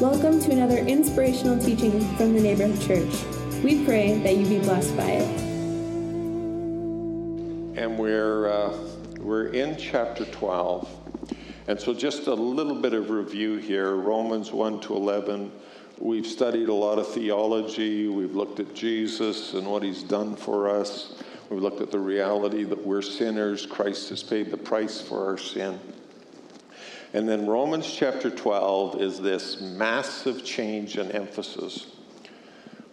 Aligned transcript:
Welcome 0.00 0.38
to 0.42 0.52
another 0.52 0.78
inspirational 0.78 1.58
teaching 1.58 1.90
from 2.14 2.32
the 2.32 2.40
Neighborhood 2.40 2.80
Church. 2.80 3.12
We 3.64 3.84
pray 3.84 4.16
that 4.20 4.36
you 4.36 4.46
be 4.46 4.60
blessed 4.60 4.96
by 4.96 5.10
it. 5.10 5.40
And 7.76 7.98
we're, 7.98 8.46
uh, 8.46 8.78
we're 9.18 9.48
in 9.48 9.76
chapter 9.76 10.24
12. 10.26 10.88
And 11.66 11.80
so, 11.80 11.92
just 11.92 12.28
a 12.28 12.34
little 12.34 12.76
bit 12.76 12.94
of 12.94 13.10
review 13.10 13.56
here 13.56 13.96
Romans 13.96 14.52
1 14.52 14.78
to 14.82 14.94
11. 14.94 15.50
We've 15.98 16.28
studied 16.28 16.68
a 16.68 16.74
lot 16.74 17.00
of 17.00 17.08
theology. 17.12 18.06
We've 18.06 18.36
looked 18.36 18.60
at 18.60 18.76
Jesus 18.76 19.54
and 19.54 19.66
what 19.66 19.82
he's 19.82 20.04
done 20.04 20.36
for 20.36 20.70
us. 20.70 21.20
We've 21.50 21.60
looked 21.60 21.80
at 21.80 21.90
the 21.90 21.98
reality 21.98 22.62
that 22.62 22.86
we're 22.86 23.02
sinners. 23.02 23.66
Christ 23.66 24.10
has 24.10 24.22
paid 24.22 24.52
the 24.52 24.58
price 24.58 25.00
for 25.00 25.26
our 25.26 25.38
sin. 25.38 25.80
And 27.14 27.28
then 27.28 27.46
Romans 27.46 27.90
chapter 27.90 28.30
12 28.30 29.00
is 29.00 29.20
this 29.20 29.60
massive 29.60 30.44
change 30.44 30.98
in 30.98 31.10
emphasis 31.12 31.86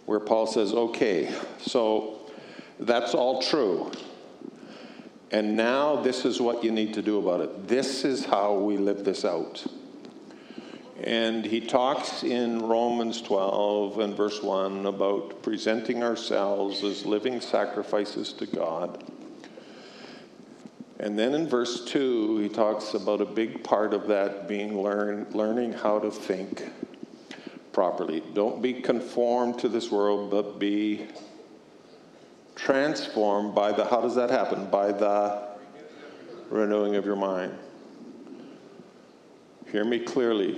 where 0.05 0.19
Paul 0.19 0.47
says, 0.47 0.73
okay, 0.73 1.33
so 1.59 2.29
that's 2.79 3.13
all 3.13 3.41
true. 3.41 3.91
And 5.31 5.57
now 5.57 5.97
this 5.97 6.23
is 6.23 6.39
what 6.39 6.63
you 6.63 6.71
need 6.71 6.93
to 6.93 7.01
do 7.01 7.17
about 7.17 7.41
it. 7.41 7.67
This 7.67 8.05
is 8.05 8.25
how 8.25 8.53
we 8.53 8.77
live 8.77 9.03
this 9.03 9.25
out. 9.25 9.65
And 11.01 11.43
he 11.43 11.59
talks 11.59 12.23
in 12.23 12.61
Romans 12.61 13.21
12 13.21 13.99
and 13.99 14.15
verse 14.15 14.41
1 14.41 14.85
about 14.85 15.43
presenting 15.43 16.03
ourselves 16.03 16.83
as 16.83 17.05
living 17.05 17.41
sacrifices 17.41 18.31
to 18.33 18.45
God 18.45 19.03
and 20.99 21.19
then 21.19 21.33
in 21.33 21.47
verse 21.47 21.83
2, 21.85 22.37
he 22.37 22.49
talks 22.49 22.93
about 22.93 23.19
a 23.19 23.25
big 23.25 23.63
part 23.63 23.93
of 23.93 24.07
that 24.07 24.47
being 24.47 24.81
learn, 24.81 25.27
learning 25.31 25.73
how 25.73 25.99
to 25.99 26.09
think 26.09 26.63
properly. 27.73 28.23
Don't 28.33 28.61
be 28.61 28.73
conformed 28.73 29.59
to 29.59 29.67
this 29.67 29.91
world, 29.91 30.31
but 30.31 30.57
be 30.57 31.07
transformed 32.55 33.53
by 33.53 33.73
the, 33.73 33.83
how 33.83 33.99
does 33.99 34.15
that 34.15 34.29
happen? 34.29 34.69
By 34.69 34.93
the 34.93 35.49
renewing 36.49 36.95
of 36.95 37.05
your 37.05 37.17
mind. 37.17 37.53
Hear 39.71 39.83
me 39.83 39.99
clearly 39.99 40.57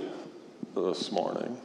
this 0.76 1.10
morning. 1.10 1.60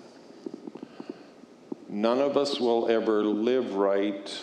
None 1.88 2.20
of 2.20 2.38
us 2.38 2.60
will 2.60 2.90
ever 2.90 3.24
live 3.24 3.76
right 3.76 4.42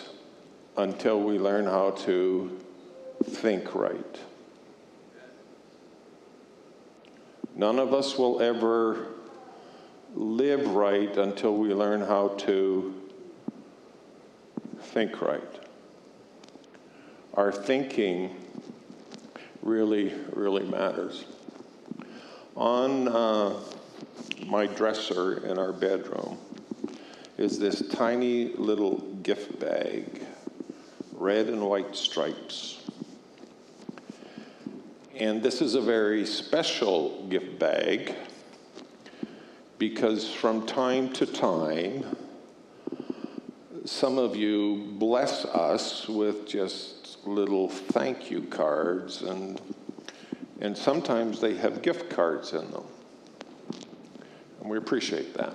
until 0.77 1.21
we 1.21 1.37
learn 1.37 1.65
how 1.65 1.91
to 1.91 2.57
think 3.25 3.75
right. 3.75 4.19
None 7.55 7.79
of 7.79 7.93
us 7.93 8.17
will 8.17 8.41
ever 8.41 9.09
live 10.15 10.67
right 10.69 11.17
until 11.17 11.57
we 11.57 11.75
learn 11.75 12.01
how 12.01 12.29
to 12.39 12.95
think 14.81 15.21
right. 15.21 15.43
Our 17.35 17.53
thinking 17.53 18.35
really, 19.63 20.13
really 20.33 20.65
matters. 20.65 21.25
On 22.57 23.09
uh, 23.09 23.55
my 24.47 24.67
dresser 24.67 25.47
in 25.47 25.59
our 25.59 25.73
bedroom 25.73 26.39
is 27.39 27.59
this 27.59 27.83
tiny 27.89 28.53
little 28.55 28.99
gift 29.23 29.59
bag, 29.61 30.25
red 31.13 31.47
and 31.47 31.63
white 31.63 31.95
stripes. 31.95 32.80
And 35.21 35.43
this 35.43 35.61
is 35.61 35.75
a 35.75 35.83
very 35.83 36.25
special 36.25 37.27
gift 37.29 37.59
bag 37.59 38.15
because 39.77 40.33
from 40.33 40.65
time 40.65 41.13
to 41.13 41.27
time, 41.27 42.17
some 43.85 44.17
of 44.17 44.35
you 44.35 44.95
bless 44.99 45.45
us 45.45 46.09
with 46.09 46.49
just 46.49 47.19
little 47.27 47.69
thank 47.69 48.31
you 48.31 48.41
cards, 48.45 49.21
and, 49.21 49.61
and 50.63 50.75
sometimes 50.75 51.39
they 51.39 51.55
have 51.55 51.83
gift 51.83 52.09
cards 52.09 52.55
in 52.55 52.71
them. 52.71 52.85
And 54.63 54.71
we 54.71 54.79
appreciate 54.79 55.35
that. 55.35 55.55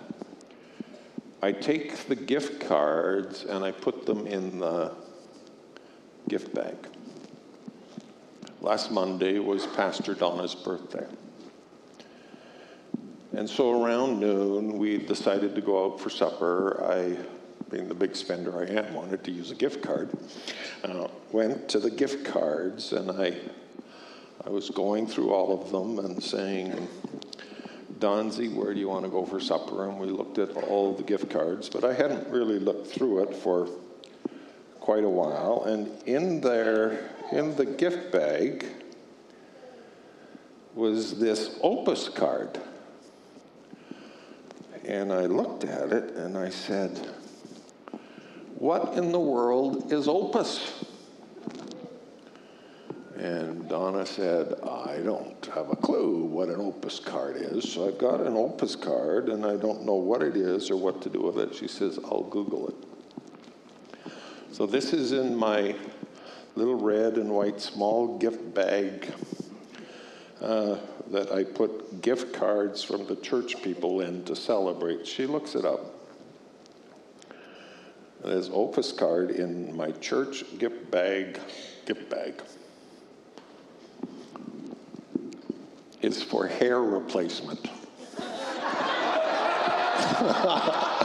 I 1.42 1.52
take 1.52 2.08
the 2.08 2.16
gift 2.16 2.62
cards 2.68 3.46
and 3.46 3.66
I 3.66 3.72
put 3.72 4.06
them 4.06 4.28
in 4.28 4.60
the 4.60 4.94
gift 6.30 6.54
bag. 6.54 6.76
Last 8.66 8.90
Monday 8.90 9.38
was 9.38 9.68
Pastor 9.68 10.16
Donna's 10.16 10.56
birthday. 10.56 11.06
And 13.38 13.48
so 13.48 13.80
around 13.80 14.20
noon, 14.20 14.80
we 14.80 14.98
decided 14.98 15.54
to 15.54 15.62
go 15.62 15.86
out 15.86 16.00
for 16.00 16.10
supper. 16.10 16.84
I, 16.84 17.16
being 17.70 17.88
the 17.88 17.94
big 17.94 18.16
spender 18.16 18.60
I 18.60 18.72
am, 18.72 18.96
wanted 18.96 19.24
to 19.26 19.32
use 19.32 19.52
a 19.52 19.56
gift 19.56 19.84
card. 19.84 20.10
Uh, 20.84 21.10
went 21.32 21.70
to 21.70 21.80
the 21.80 21.92
gift 21.92 22.26
cards, 22.26 22.92
and 22.92 23.12
I, 23.12 23.38
I 24.44 24.50
was 24.50 24.72
going 24.72 25.06
through 25.06 25.32
all 25.32 25.62
of 25.62 25.72
them 25.72 26.04
and 26.04 26.24
saying, 26.24 26.88
Donzi, 28.00 28.52
where 28.52 28.74
do 28.74 28.80
you 28.80 28.90
want 28.90 29.06
to 29.06 29.12
go 29.12 29.28
for 29.28 29.40
supper? 29.40 29.88
And 29.88 30.00
we 30.00 30.08
looked 30.08 30.40
at 30.40 30.58
all 30.58 30.92
the 30.92 31.04
gift 31.04 31.30
cards, 31.30 31.70
but 31.70 31.84
I 31.84 31.94
hadn't 31.94 32.28
really 32.30 32.58
looked 32.58 32.88
through 32.88 33.26
it 33.26 33.36
for 33.36 33.70
quite 34.80 35.04
a 35.04 35.10
while. 35.10 35.66
And 35.66 36.02
in 36.08 36.42
there, 36.42 37.12
in 37.32 37.56
the 37.56 37.66
gift 37.66 38.12
bag 38.12 38.66
was 40.76 41.18
this 41.20 41.58
Opus 41.62 42.10
card. 42.10 42.60
And 44.84 45.12
I 45.12 45.26
looked 45.26 45.64
at 45.64 45.92
it 45.92 46.16
and 46.16 46.38
I 46.38 46.50
said, 46.50 47.10
What 48.56 48.94
in 48.98 49.12
the 49.12 49.20
world 49.20 49.92
is 49.92 50.08
Opus? 50.08 50.86
And 53.18 53.68
Donna 53.68 54.06
said, 54.06 54.54
I 54.62 55.00
don't 55.04 55.44
have 55.56 55.72
a 55.72 55.76
clue 55.76 56.26
what 56.26 56.50
an 56.50 56.60
Opus 56.60 57.00
card 57.00 57.38
is. 57.38 57.72
So 57.72 57.88
I've 57.88 57.98
got 57.98 58.20
an 58.20 58.36
Opus 58.36 58.76
card 58.76 59.30
and 59.30 59.46
I 59.46 59.56
don't 59.56 59.86
know 59.86 59.96
what 59.96 60.22
it 60.22 60.36
is 60.36 60.70
or 60.70 60.76
what 60.76 61.02
to 61.04 61.10
do 61.10 61.22
with 61.22 61.40
it. 61.40 61.56
She 61.56 61.68
says, 61.68 61.98
I'll 62.06 62.24
Google 62.30 62.68
it. 62.68 62.76
So 64.52 64.66
this 64.66 64.94
is 64.94 65.12
in 65.14 65.36
my 65.36 65.76
little 66.56 66.76
red 66.76 67.18
and 67.18 67.30
white 67.30 67.60
small 67.60 68.18
gift 68.18 68.54
bag 68.54 69.12
uh, 70.42 70.78
that 71.12 71.32
I 71.32 71.44
put 71.44 72.02
gift 72.02 72.34
cards 72.34 72.84
from 72.84 73.06
the 73.06 73.16
church 73.18 73.62
people 73.62 74.02
in 74.02 74.24
to 74.26 74.36
celebrate. 74.36 75.06
She 75.06 75.26
looks 75.26 75.56
it 75.56 75.66
up. 75.66 75.96
There's 78.24 78.50
Opus 78.50 78.92
card 78.92 79.30
in 79.32 79.76
my 79.76 79.92
church 79.92 80.44
gift 80.58 80.90
bag. 80.90 81.40
Gift 81.86 82.10
bag. 82.10 82.42
It's 86.02 86.24
for 86.24 86.48
hair 86.48 86.82
replacement. 86.82 87.70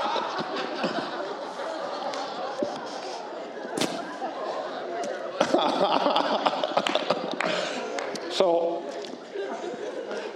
so, 8.30 8.82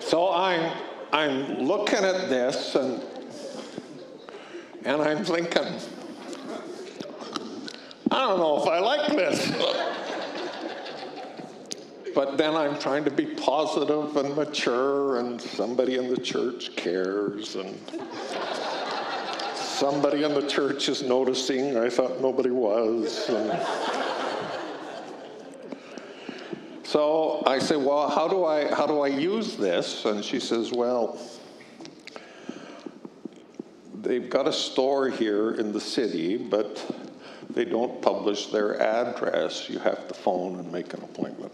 so 0.01 0.33
I'm, 0.33 0.71
I'm 1.25 1.61
looking 1.61 2.05
at 2.05 2.29
this 2.29 2.75
and, 2.75 3.03
and 4.85 5.01
I'm 5.01 5.25
thinking, 5.25 5.65
I 8.11 8.19
don't 8.19 8.39
know 8.39 8.63
if 8.63 8.69
I 8.69 8.79
like 8.81 9.11
this. 9.11 9.51
but 12.15 12.37
then 12.37 12.55
I'm 12.55 12.79
trying 12.79 13.05
to 13.05 13.11
be 13.11 13.25
positive 13.25 14.15
and 14.19 14.37
mature, 14.37 15.19
and 15.19 15.41
somebody 15.41 15.97
in 15.97 16.11
the 16.11 16.21
church 16.21 16.77
cares, 16.77 17.57
and 17.57 17.79
somebody 19.55 20.25
in 20.25 20.35
the 20.35 20.47
church 20.47 20.91
is 20.91 21.03
noticing. 21.03 21.79
I 21.79 21.89
thought 21.89 22.21
nobody 22.21 22.51
was. 22.51 23.31
And, 23.31 24.04
so 26.95 27.43
I 27.45 27.59
say, 27.59 27.75
well, 27.75 28.09
how 28.09 28.29
do 28.29 28.45
I 28.45 28.73
how 28.73 28.87
do 28.87 29.01
I 29.01 29.09
use 29.09 29.57
this? 29.57 30.05
And 30.05 30.25
she 30.25 30.39
says, 30.39 30.71
well, 30.71 31.19
they've 34.01 34.31
got 34.31 34.47
a 34.47 34.53
store 34.53 35.09
here 35.11 35.55
in 35.55 35.73
the 35.73 35.81
city, 35.81 36.37
but 36.37 36.81
they 37.51 37.65
don't 37.65 38.01
publish 38.01 38.47
their 38.47 38.81
address. 38.81 39.69
You 39.69 39.81
have 39.81 40.07
to 40.07 40.15
phone 40.15 40.61
and 40.61 40.71
make 40.71 40.95
an 40.95 41.03
appointment. 41.03 41.53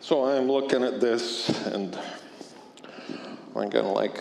So 0.00 0.24
I'm 0.24 0.50
looking 0.50 0.82
at 0.82 1.00
this 1.00 1.50
and 1.66 1.96
I'm 3.54 3.68
going 3.70 3.94
like, 3.94 4.20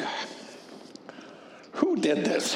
who 1.72 1.96
did 1.96 2.24
this? 2.24 2.56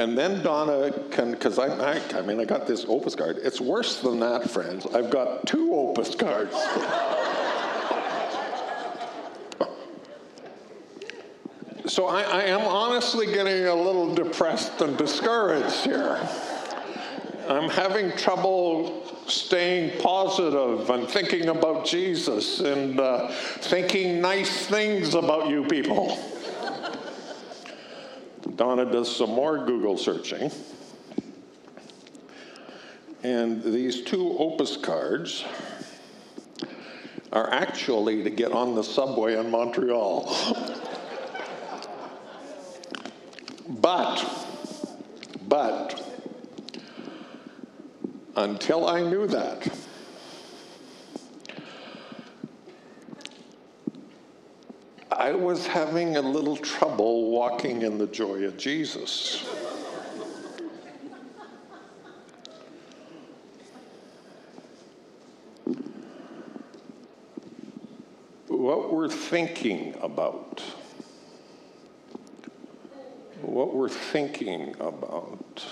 And 0.00 0.16
then 0.16 0.42
Donna 0.42 0.90
can, 1.10 1.32
because 1.32 1.58
I, 1.58 1.66
I, 1.66 2.00
I 2.14 2.22
mean, 2.22 2.40
I 2.40 2.46
got 2.46 2.66
this 2.66 2.86
Opus 2.88 3.14
card. 3.14 3.36
It's 3.42 3.60
worse 3.60 4.00
than 4.00 4.18
that, 4.20 4.48
friends. 4.48 4.86
I've 4.86 5.10
got 5.10 5.46
two 5.46 5.74
Opus 5.74 6.14
cards. 6.14 6.54
so 11.86 12.06
I, 12.06 12.22
I, 12.22 12.44
am 12.44 12.62
honestly 12.62 13.26
getting 13.26 13.66
a 13.66 13.74
little 13.74 14.14
depressed 14.14 14.80
and 14.80 14.96
discouraged 14.96 15.84
here. 15.84 16.26
I'm 17.50 17.68
having 17.68 18.10
trouble 18.12 19.06
staying 19.26 20.00
positive 20.00 20.88
and 20.88 21.06
thinking 21.10 21.48
about 21.48 21.84
Jesus 21.84 22.60
and 22.60 22.98
uh, 22.98 23.28
thinking 23.28 24.22
nice 24.22 24.64
things 24.64 25.14
about 25.14 25.50
you 25.50 25.64
people. 25.64 26.18
Donna 28.60 28.84
does 28.84 29.16
some 29.16 29.30
more 29.30 29.64
Google 29.64 29.96
searching. 29.96 30.50
And 33.22 33.62
these 33.62 34.02
two 34.02 34.36
Opus 34.38 34.76
cards 34.76 35.46
are 37.32 37.50
actually 37.50 38.22
to 38.22 38.28
get 38.28 38.52
on 38.52 38.74
the 38.74 38.84
subway 38.84 39.38
in 39.38 39.50
Montreal. 39.50 40.26
but, 43.66 44.28
but, 45.48 46.06
until 48.36 48.88
I 48.88 49.00
knew 49.00 49.26
that, 49.26 49.69
I 55.30 55.34
was 55.34 55.64
having 55.64 56.16
a 56.16 56.20
little 56.20 56.56
trouble 56.56 57.30
walking 57.30 57.82
in 57.82 57.98
the 57.98 58.08
joy 58.08 58.42
of 58.46 58.56
Jesus. 58.56 59.46
what 68.48 68.92
we're 68.92 69.08
thinking 69.08 69.94
about, 70.02 70.64
what 73.40 73.72
we're 73.72 73.88
thinking 73.88 74.74
about 74.80 75.64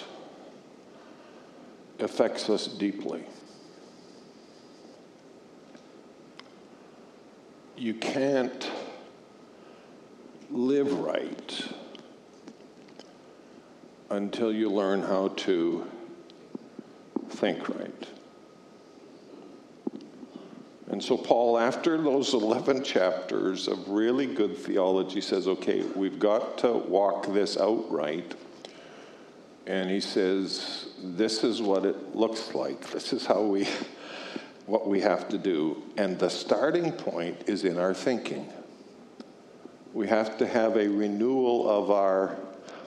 affects 1.99 2.49
us 2.49 2.69
deeply. 2.69 3.25
You 7.76 7.94
can't 7.94 8.70
live 10.50 10.93
right 11.00 11.69
until 14.11 14.53
you 14.53 14.71
learn 14.71 15.03
how 15.03 15.29
to 15.29 15.87
think 17.29 17.69
right. 17.69 18.09
And 20.91 21.05
so, 21.05 21.19
Paul, 21.19 21.59
after 21.59 22.00
those 22.00 22.33
11 22.33 22.83
chapters 22.83 23.69
of 23.69 23.89
really 23.91 24.27
good 24.27 24.56
theology, 24.56 25.21
says, 25.21 25.47
okay, 25.47 25.83
we've 25.95 26.19
got 26.19 26.59
to 26.59 26.73
walk 26.73 27.27
this 27.27 27.59
out 27.59 27.91
right. 27.91 28.35
And 29.67 29.91
he 29.91 30.01
says, 30.01 30.89
this 31.03 31.44
is 31.44 31.61
what 31.61 31.85
it 31.85 32.17
looks 32.17 32.55
like. 32.55 32.91
This 32.91 33.12
is 33.12 33.27
how 33.27 33.43
we, 33.43 33.69
what 34.67 34.89
we 34.89 35.03
have 35.03 35.29
to 35.29 35.37
do. 35.37 35.83
And 35.99 36.19
the 36.19 36.31
starting 36.31 36.91
point 36.91 37.37
is 37.47 37.65
in 37.65 37.79
our 37.79 37.93
thinking. 37.93 38.51
We 39.94 40.06
have 40.08 40.38
to 40.38 40.46
have 40.46 40.76
a 40.76 40.88
renewal 40.88 41.69
of 41.69 41.90
our 41.90 42.37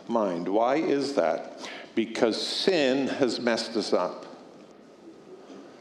mind. 0.08 0.48
Why 0.48 0.76
is 0.76 1.14
that? 1.14 1.68
Because 1.96 2.42
sin 2.42 3.08
has 3.08 3.40
messed 3.40 3.76
us 3.76 3.94
up. 3.94 4.26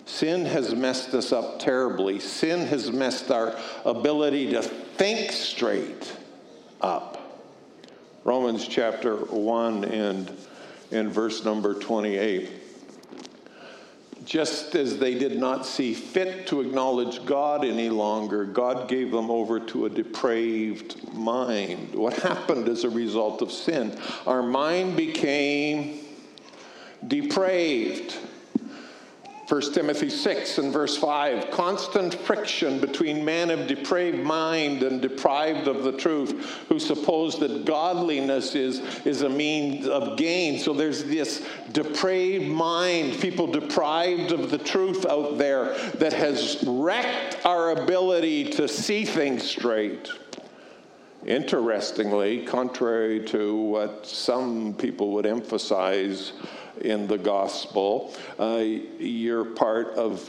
Sin 0.06 0.44
has 0.44 0.74
messed 0.74 1.14
us 1.14 1.32
up 1.32 1.60
terribly. 1.60 2.18
Sin 2.18 2.66
has 2.66 2.90
messed 2.90 3.30
our 3.30 3.56
ability 3.84 4.50
to 4.52 4.62
think 4.62 5.30
straight 5.30 6.12
up. 6.80 7.16
Romans 8.24 8.66
chapter 8.66 9.16
1 9.16 9.84
and 9.84 10.36
in 10.90 11.08
verse 11.08 11.44
number 11.44 11.74
28. 11.74 12.59
Just 14.24 14.74
as 14.74 14.98
they 14.98 15.14
did 15.14 15.38
not 15.38 15.64
see 15.64 15.94
fit 15.94 16.46
to 16.48 16.60
acknowledge 16.60 17.24
God 17.24 17.64
any 17.64 17.88
longer, 17.88 18.44
God 18.44 18.88
gave 18.88 19.10
them 19.10 19.30
over 19.30 19.58
to 19.60 19.86
a 19.86 19.90
depraved 19.90 21.12
mind. 21.14 21.94
What 21.94 22.14
happened 22.22 22.68
as 22.68 22.84
a 22.84 22.90
result 22.90 23.42
of 23.42 23.50
sin? 23.50 23.98
Our 24.26 24.42
mind 24.42 24.96
became 24.96 26.00
depraved. 27.06 28.16
1 29.50 29.72
Timothy 29.72 30.08
6 30.08 30.58
and 30.58 30.72
verse 30.72 30.96
5 30.96 31.50
constant 31.50 32.14
friction 32.14 32.78
between 32.78 33.24
man 33.24 33.50
of 33.50 33.66
depraved 33.66 34.22
mind 34.22 34.84
and 34.84 35.02
deprived 35.02 35.66
of 35.66 35.82
the 35.82 35.90
truth, 35.90 36.64
who 36.68 36.78
suppose 36.78 37.36
that 37.40 37.64
godliness 37.64 38.54
is, 38.54 38.78
is 39.04 39.22
a 39.22 39.28
means 39.28 39.88
of 39.88 40.16
gain. 40.16 40.60
So 40.60 40.72
there's 40.72 41.02
this 41.02 41.44
depraved 41.72 42.46
mind, 42.46 43.20
people 43.20 43.48
deprived 43.48 44.30
of 44.30 44.52
the 44.52 44.58
truth 44.58 45.04
out 45.04 45.36
there, 45.36 45.76
that 45.94 46.12
has 46.12 46.62
wrecked 46.64 47.44
our 47.44 47.72
ability 47.72 48.50
to 48.52 48.68
see 48.68 49.04
things 49.04 49.42
straight. 49.42 50.10
Interestingly, 51.26 52.46
contrary 52.46 53.24
to 53.26 53.56
what 53.56 54.06
some 54.06 54.74
people 54.74 55.10
would 55.10 55.26
emphasize, 55.26 56.34
in 56.80 57.06
the 57.06 57.18
gospel. 57.18 58.14
Uh, 58.38 58.64
you're 58.98 59.44
part 59.44 59.88
of 59.94 60.28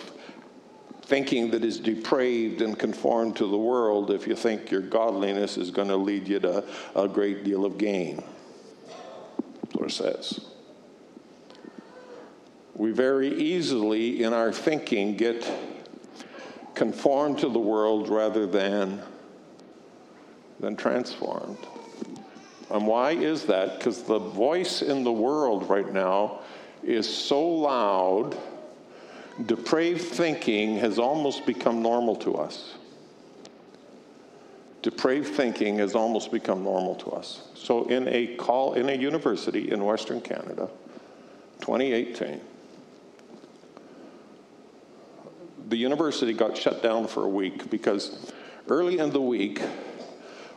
thinking 1.04 1.52
that 1.52 1.64
is 1.64 1.80
depraved 1.80 2.62
and 2.62 2.80
conformed 2.80 3.36
to 3.36 3.46
the 3.46 3.58
world 3.58 4.12
if 4.12 4.28
you 4.28 4.36
think 4.36 4.72
your 4.72 4.82
godliness 4.82 5.58
is 5.58 5.70
going 5.70 5.90
to 5.90 5.98
lead 5.98 6.28
you 6.28 6.40
to 6.40 6.64
a 6.96 7.08
great 7.08 7.44
deal 7.44 7.66
of 7.66 7.78
gain. 7.78 8.24
It 9.80 9.92
says. 9.92 10.40
We 12.76 12.92
very 12.92 13.28
easily, 13.28 14.24
in 14.24 14.34
our 14.34 14.54
thinking, 14.54 15.18
get 15.18 15.50
conformed 16.74 17.40
to 17.40 17.50
the 17.50 17.60
world 17.60 18.08
rather 18.10 18.48
than, 18.48 19.02
than 20.60 20.76
transformed. 20.76 21.58
And 22.72 22.88
why 22.88 23.12
is 23.12 23.46
that? 23.46 23.78
Because 23.78 24.04
the 24.04 24.20
voice 24.20 24.82
in 24.82 25.04
the 25.04 25.12
world 25.12 25.70
right 25.70 25.92
now 25.92 26.40
is 26.84 27.12
so 27.12 27.46
loud, 27.46 28.38
depraved 29.46 30.02
thinking 30.02 30.78
has 30.78 30.98
almost 30.98 31.46
become 31.46 31.82
normal 31.82 32.16
to 32.18 32.36
us. 32.36 32.76
Depraved 34.82 35.28
thinking 35.28 35.78
has 35.78 35.96
almost 35.96 36.32
become 36.32 36.64
normal 36.64 36.96
to 36.96 37.12
us. 37.12 37.50
So, 37.54 37.88
in 37.88 38.08
a 38.08 38.36
call 38.36 38.74
in 38.74 38.90
a 38.90 38.94
university 38.94 39.72
in 39.72 39.84
Western 39.84 40.22
Canada, 40.22 40.70
2018, 41.60 42.42
the 45.70 45.78
university 45.78 46.34
got 46.34 46.58
shut 46.58 46.82
down 46.82 47.08
for 47.08 47.26
a 47.26 47.30
week 47.30 47.70
because 47.70 48.32
early 48.68 48.98
in 48.98 49.12
the 49.12 49.22
week, 49.22 49.62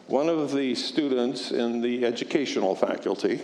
one 0.06 0.28
of 0.28 0.52
the 0.52 0.74
students 0.74 1.50
in 1.50 1.80
the 1.80 2.04
educational 2.04 2.74
faculty 2.74 3.40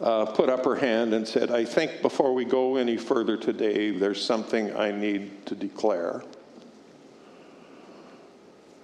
uh, 0.00 0.26
put 0.26 0.48
up 0.48 0.64
her 0.64 0.76
hand 0.76 1.14
and 1.14 1.26
said, 1.26 1.50
I 1.50 1.64
think 1.64 2.02
before 2.02 2.34
we 2.34 2.44
go 2.44 2.76
any 2.76 2.96
further 2.96 3.36
today, 3.36 3.90
there's 3.90 4.24
something 4.24 4.74
I 4.74 4.90
need 4.90 5.46
to 5.46 5.54
declare. 5.54 6.22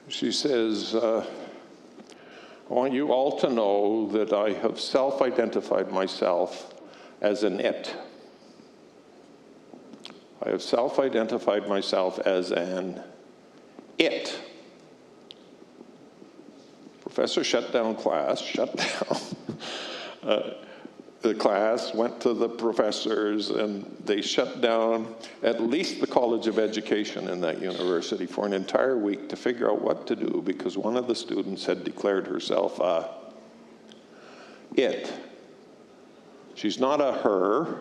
She 0.09 0.33
says, 0.33 0.95
uh, 0.95 1.25
I 2.69 2.73
want 2.73 2.93
you 2.93 3.13
all 3.13 3.39
to 3.41 3.51
know 3.51 4.09
that 4.13 4.33
I 4.33 4.53
have 4.53 4.79
self 4.79 5.23
identified 5.23 5.91
myself 5.91 6.75
as 7.21 7.43
an 7.43 7.61
it. 7.61 7.95
I 10.43 10.51
have 10.51 10.63
self 10.63 10.99
identified 10.99 11.69
myself 11.69 12.19
as 12.21 12.51
an 12.51 13.03
it. 13.99 14.39
Professor 17.21 17.45
shut 17.45 17.71
down 17.71 17.95
class, 17.97 18.41
shut 18.41 18.75
down. 18.77 19.21
Uh, 20.23 20.51
the 21.21 21.35
class 21.35 21.93
went 21.93 22.19
to 22.23 22.33
the 22.33 22.49
professors 22.49 23.51
and 23.51 23.85
they 24.07 24.23
shut 24.23 24.63
down 24.63 25.15
at 25.43 25.61
least 25.61 26.01
the 26.01 26.07
College 26.07 26.47
of 26.47 26.59
Education 26.59 27.29
in 27.29 27.43
that 27.43 27.61
university 27.61 28.25
for 28.25 28.47
an 28.47 28.55
entire 28.55 28.97
week 28.97 29.29
to 29.29 29.37
figure 29.37 29.71
out 29.71 29.83
what 29.83 30.07
to 30.07 30.17
do 30.17 30.41
because 30.47 30.79
one 30.79 30.97
of 30.97 31.09
the 31.09 31.15
students 31.15 31.67
had 31.67 31.85
declared 31.85 32.27
herself 32.27 32.81
a 32.81 33.11
it. 34.77 35.13
She's 36.55 36.79
not 36.79 37.03
a 37.03 37.13
her, 37.13 37.81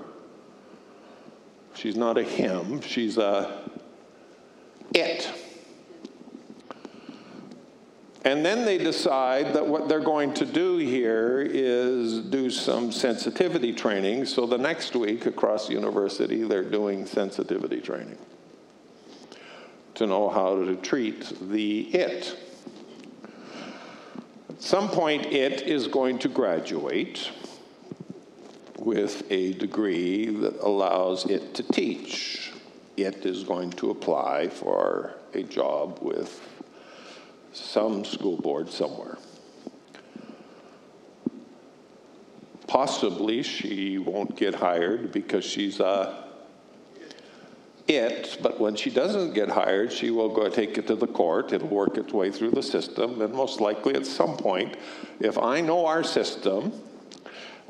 she's 1.75 1.95
not 1.95 2.17
a 2.17 2.23
him, 2.23 2.81
she's 2.81 3.17
a 3.17 3.69
it. 4.93 5.31
And 8.29 8.45
then 8.45 8.63
they 8.63 8.77
decide 8.77 9.55
that 9.55 9.65
what 9.65 9.89
they're 9.89 9.99
going 9.99 10.35
to 10.35 10.45
do 10.45 10.77
here 10.77 11.41
is 11.41 12.19
do 12.19 12.51
some 12.51 12.91
sensitivity 12.91 13.73
training. 13.73 14.25
So 14.25 14.45
the 14.45 14.55
next 14.55 14.95
week 14.95 15.25
across 15.25 15.65
the 15.65 15.73
university, 15.73 16.43
they're 16.43 16.61
doing 16.61 17.07
sensitivity 17.07 17.81
training 17.81 18.19
to 19.95 20.05
know 20.05 20.29
how 20.29 20.63
to 20.63 20.75
treat 20.75 21.33
the 21.49 21.87
it. 21.87 22.37
At 24.47 24.61
some 24.61 24.89
point, 24.89 25.25
it 25.25 25.63
is 25.63 25.87
going 25.87 26.19
to 26.19 26.27
graduate 26.27 27.31
with 28.77 29.23
a 29.31 29.53
degree 29.53 30.27
that 30.27 30.55
allows 30.61 31.25
it 31.25 31.55
to 31.55 31.63
teach. 31.63 32.51
It 32.95 33.25
is 33.25 33.43
going 33.43 33.71
to 33.71 33.89
apply 33.89 34.49
for 34.49 35.15
a 35.33 35.41
job 35.41 35.97
with 36.03 36.47
some 37.53 38.05
school 38.05 38.37
board 38.37 38.69
somewhere. 38.69 39.17
Possibly 42.67 43.41
she 43.41 43.97
won't 43.97 44.35
get 44.35 44.55
hired 44.55 45.11
because 45.11 45.43
she's 45.43 45.79
a 45.79 46.29
it, 47.89 48.37
but 48.43 48.59
when 48.59 48.75
she 48.75 48.91
doesn't 48.91 49.33
get 49.33 49.49
hired, 49.49 49.91
she 49.91 50.11
will 50.11 50.29
go 50.29 50.47
take 50.47 50.77
it 50.77 50.85
to 50.87 50.95
the 50.95 51.07
court. 51.07 51.51
It'll 51.51 51.67
work 51.67 51.97
its 51.97 52.13
way 52.13 52.29
through 52.29 52.51
the 52.51 52.61
system, 52.61 53.19
and 53.21 53.33
most 53.33 53.59
likely 53.59 53.95
at 53.95 54.05
some 54.05 54.37
point, 54.37 54.77
if 55.19 55.39
I 55.39 55.59
know 55.61 55.87
our 55.87 56.03
system, 56.03 56.71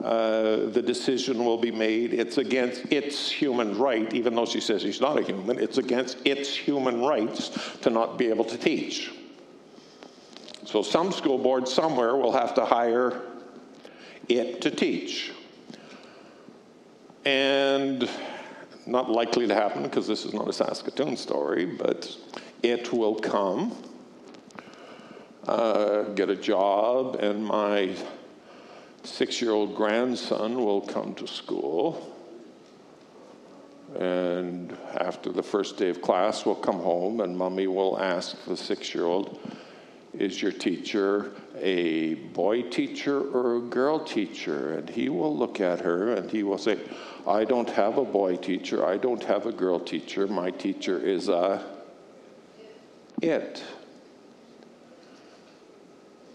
uh, 0.04 0.66
the 0.68 0.84
decision 0.86 1.46
will 1.46 1.58
be 1.58 1.72
made. 1.72 2.14
It's 2.14 2.38
against 2.38 2.92
its 2.92 3.32
human 3.32 3.78
right, 3.78 4.14
even 4.14 4.36
though 4.36 4.46
she 4.46 4.60
says 4.60 4.82
she's 4.82 5.00
not 5.00 5.18
a 5.18 5.22
human, 5.22 5.58
it's 5.58 5.78
against 5.78 6.18
its 6.26 6.54
human 6.54 7.02
rights 7.02 7.78
to 7.82 7.90
not 7.90 8.18
be 8.18 8.28
able 8.28 8.46
to 8.46 8.58
teach. 8.58 9.12
So 10.70 10.84
some 10.84 11.12
school 11.12 11.40
board 11.40 11.68
somewhere 11.68 12.16
will 12.16 12.32
have 12.32 12.54
to 12.54 12.64
hire 12.64 13.24
it 14.28 14.62
to 14.62 14.70
teach. 14.70 15.32
And 17.26 18.08
not 18.86 19.10
likely 19.10 19.48
to 19.48 19.56
happen 19.56 19.82
because 19.82 20.06
this 20.06 20.26
is 20.26 20.34
not 20.36 20.48
a 20.48 20.54
Saskatoon 20.54 21.18
story, 21.18 21.66
but 21.66 22.16
it 22.62 22.94
will 22.94 23.16
come, 23.16 23.76
uh, 25.48 26.04
get 26.14 26.30
a 26.30 26.36
job, 26.36 27.16
and 27.16 27.44
my 27.44 27.96
six 29.02 29.42
year 29.42 29.54
old 29.54 29.76
grandson 29.76 30.64
will 30.64 30.82
come 30.82 31.16
to 31.16 31.26
school. 31.26 32.16
And 33.98 34.78
after 35.00 35.32
the 35.32 35.42
first 35.42 35.78
day 35.78 35.90
of 35.90 36.00
class, 36.00 36.46
we'll 36.46 36.54
come 36.54 36.80
home, 36.80 37.22
and 37.22 37.36
mommy 37.36 37.66
will 37.66 38.00
ask 38.00 38.38
the 38.46 38.56
six 38.56 38.94
year 38.94 39.06
old, 39.06 39.40
Is 40.20 40.42
your 40.42 40.52
teacher 40.52 41.32
a 41.58 42.16
boy 42.16 42.64
teacher 42.64 43.22
or 43.22 43.56
a 43.56 43.62
girl 43.62 44.04
teacher? 44.04 44.74
And 44.74 44.90
he 44.90 45.08
will 45.08 45.36
look 45.36 45.62
at 45.62 45.80
her 45.80 46.12
and 46.12 46.30
he 46.30 46.44
will 46.44 46.58
say, 46.58 46.78
I 47.26 47.46
don't 47.46 47.70
have 47.70 47.98
a 47.98 48.04
boy 48.04 48.36
teacher. 48.36 48.86
I 48.86 48.98
don't 48.98 49.24
have 49.24 49.46
a 49.46 49.52
girl 49.54 49.80
teacher. 49.80 50.28
My 50.28 50.52
teacher 50.52 51.00
is 51.00 51.30
a 51.30 51.66
it. 53.22 53.64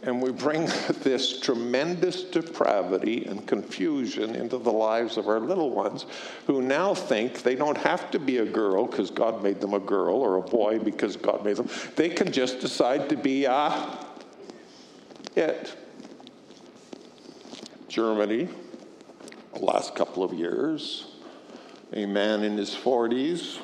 And 0.04 0.20
we 0.20 0.32
bring 0.32 0.66
this 1.02 1.40
tremendous 1.40 2.23
depravity 2.25 3.25
and 3.25 3.46
confusion 3.46 4.34
into 4.34 4.58
the 4.58 4.73
lives 4.73 5.16
of 5.16 5.28
our 5.28 5.40
little 5.40 5.70
ones 5.70 6.06
who 6.46 6.61
now 6.62 6.94
think 6.94 7.42
they 7.42 7.54
don't 7.54 7.78
have 7.78 8.11
to 8.11 8.18
be 8.18 8.38
a 8.38 8.44
girl 8.44 8.87
because 8.87 9.11
God 9.11 9.42
made 9.42 9.61
them 9.61 9.75
a 9.75 9.80
girl 9.80 10.16
or 10.16 10.37
a 10.37 10.42
boy 10.42 10.78
because 10.78 11.16
God 11.16 11.44
made 11.44 11.56
them. 11.56 11.68
They 11.96 12.11
can 12.11 12.32
just 12.32 12.61
decide 12.61 13.08
to 13.08 13.16
be 13.16 13.46
a 13.46 13.99
it. 15.34 15.75
Germany, 17.88 18.49
the 19.54 19.61
last 19.61 19.94
couple 19.94 20.25
of 20.25 20.32
years, 20.32 21.06
a 21.92 22.06
man 22.06 22.42
in 22.42 22.56
his 22.56 22.70
40s 22.75 23.61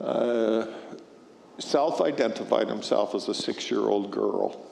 uh, 0.00 0.66
self 1.58 2.00
identified 2.00 2.68
himself 2.68 3.14
as 3.14 3.28
a 3.28 3.34
six 3.34 3.70
year 3.70 3.82
old 3.82 4.10
girl. 4.10 4.66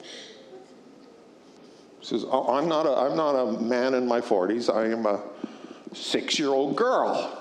He 1.99 2.05
says, 2.05 2.25
oh, 2.29 2.55
I'm, 2.55 2.67
not 2.69 2.85
a, 2.85 2.91
I'm 2.91 3.15
not 3.15 3.35
a 3.35 3.61
man 3.61 3.93
in 3.93 4.07
my 4.07 4.21
40s, 4.21 4.73
I 4.73 4.87
am 4.91 5.05
a 5.05 5.21
six 5.93 6.39
year 6.39 6.49
old 6.49 6.75
girl. 6.75 7.35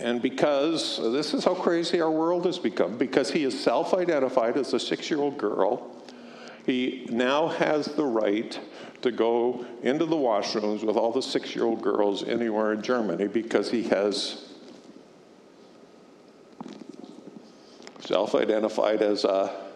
And 0.00 0.22
because 0.22 0.98
this 0.98 1.34
is 1.34 1.44
how 1.44 1.54
crazy 1.54 2.00
our 2.00 2.10
world 2.10 2.46
has 2.46 2.58
become, 2.58 2.96
because 2.98 3.32
he 3.32 3.42
is 3.42 3.58
self 3.58 3.94
identified 3.94 4.56
as 4.56 4.72
a 4.72 4.78
six 4.78 5.10
year 5.10 5.18
old 5.18 5.38
girl, 5.38 5.90
he 6.64 7.06
now 7.10 7.48
has 7.48 7.86
the 7.86 8.04
right 8.04 8.58
to 9.02 9.10
go 9.10 9.64
into 9.82 10.06
the 10.06 10.16
washrooms 10.16 10.84
with 10.84 10.96
all 10.96 11.12
the 11.12 11.22
six 11.22 11.54
year 11.54 11.64
old 11.64 11.82
girls 11.82 12.22
anywhere 12.24 12.72
in 12.72 12.82
Germany 12.82 13.26
because 13.26 13.70
he 13.70 13.82
has 13.84 14.44
self 18.00 18.34
identified 18.34 19.02
as 19.02 19.24
a 19.24 19.67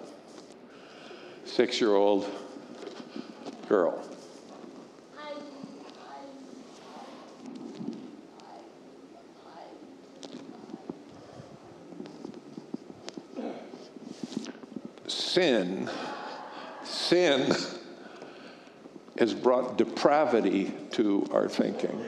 six 1.52 1.82
year 1.82 1.94
old 1.94 2.26
girl. 3.68 4.02
sin, 15.06 15.90
sin 16.84 17.54
has 19.18 19.32
brought 19.32 19.78
depravity 19.78 20.72
to 20.90 21.26
our 21.32 21.48
thinking. 21.48 22.04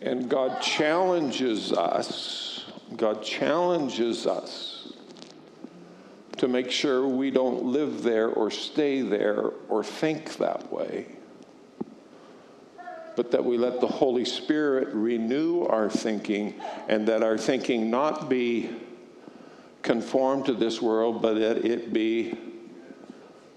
And 0.00 0.28
God 0.28 0.60
challenges 0.60 1.72
us, 1.72 2.66
God 2.96 3.22
challenges 3.22 4.26
us 4.26 4.77
to 6.38 6.48
make 6.48 6.70
sure 6.70 7.06
we 7.06 7.30
don't 7.30 7.64
live 7.64 8.02
there 8.02 8.28
or 8.28 8.50
stay 8.50 9.02
there 9.02 9.50
or 9.68 9.84
think 9.84 10.36
that 10.38 10.72
way, 10.72 11.06
but 13.16 13.30
that 13.32 13.44
we 13.44 13.58
let 13.58 13.80
the 13.80 13.86
Holy 13.86 14.24
Spirit 14.24 14.88
renew 14.92 15.64
our 15.64 15.90
thinking 15.90 16.54
and 16.88 17.06
that 17.08 17.22
our 17.22 17.36
thinking 17.36 17.90
not 17.90 18.28
be 18.28 18.70
conformed 19.82 20.46
to 20.46 20.54
this 20.54 20.80
world, 20.80 21.20
but 21.20 21.34
that 21.34 21.64
it 21.64 21.92
be 21.92 22.36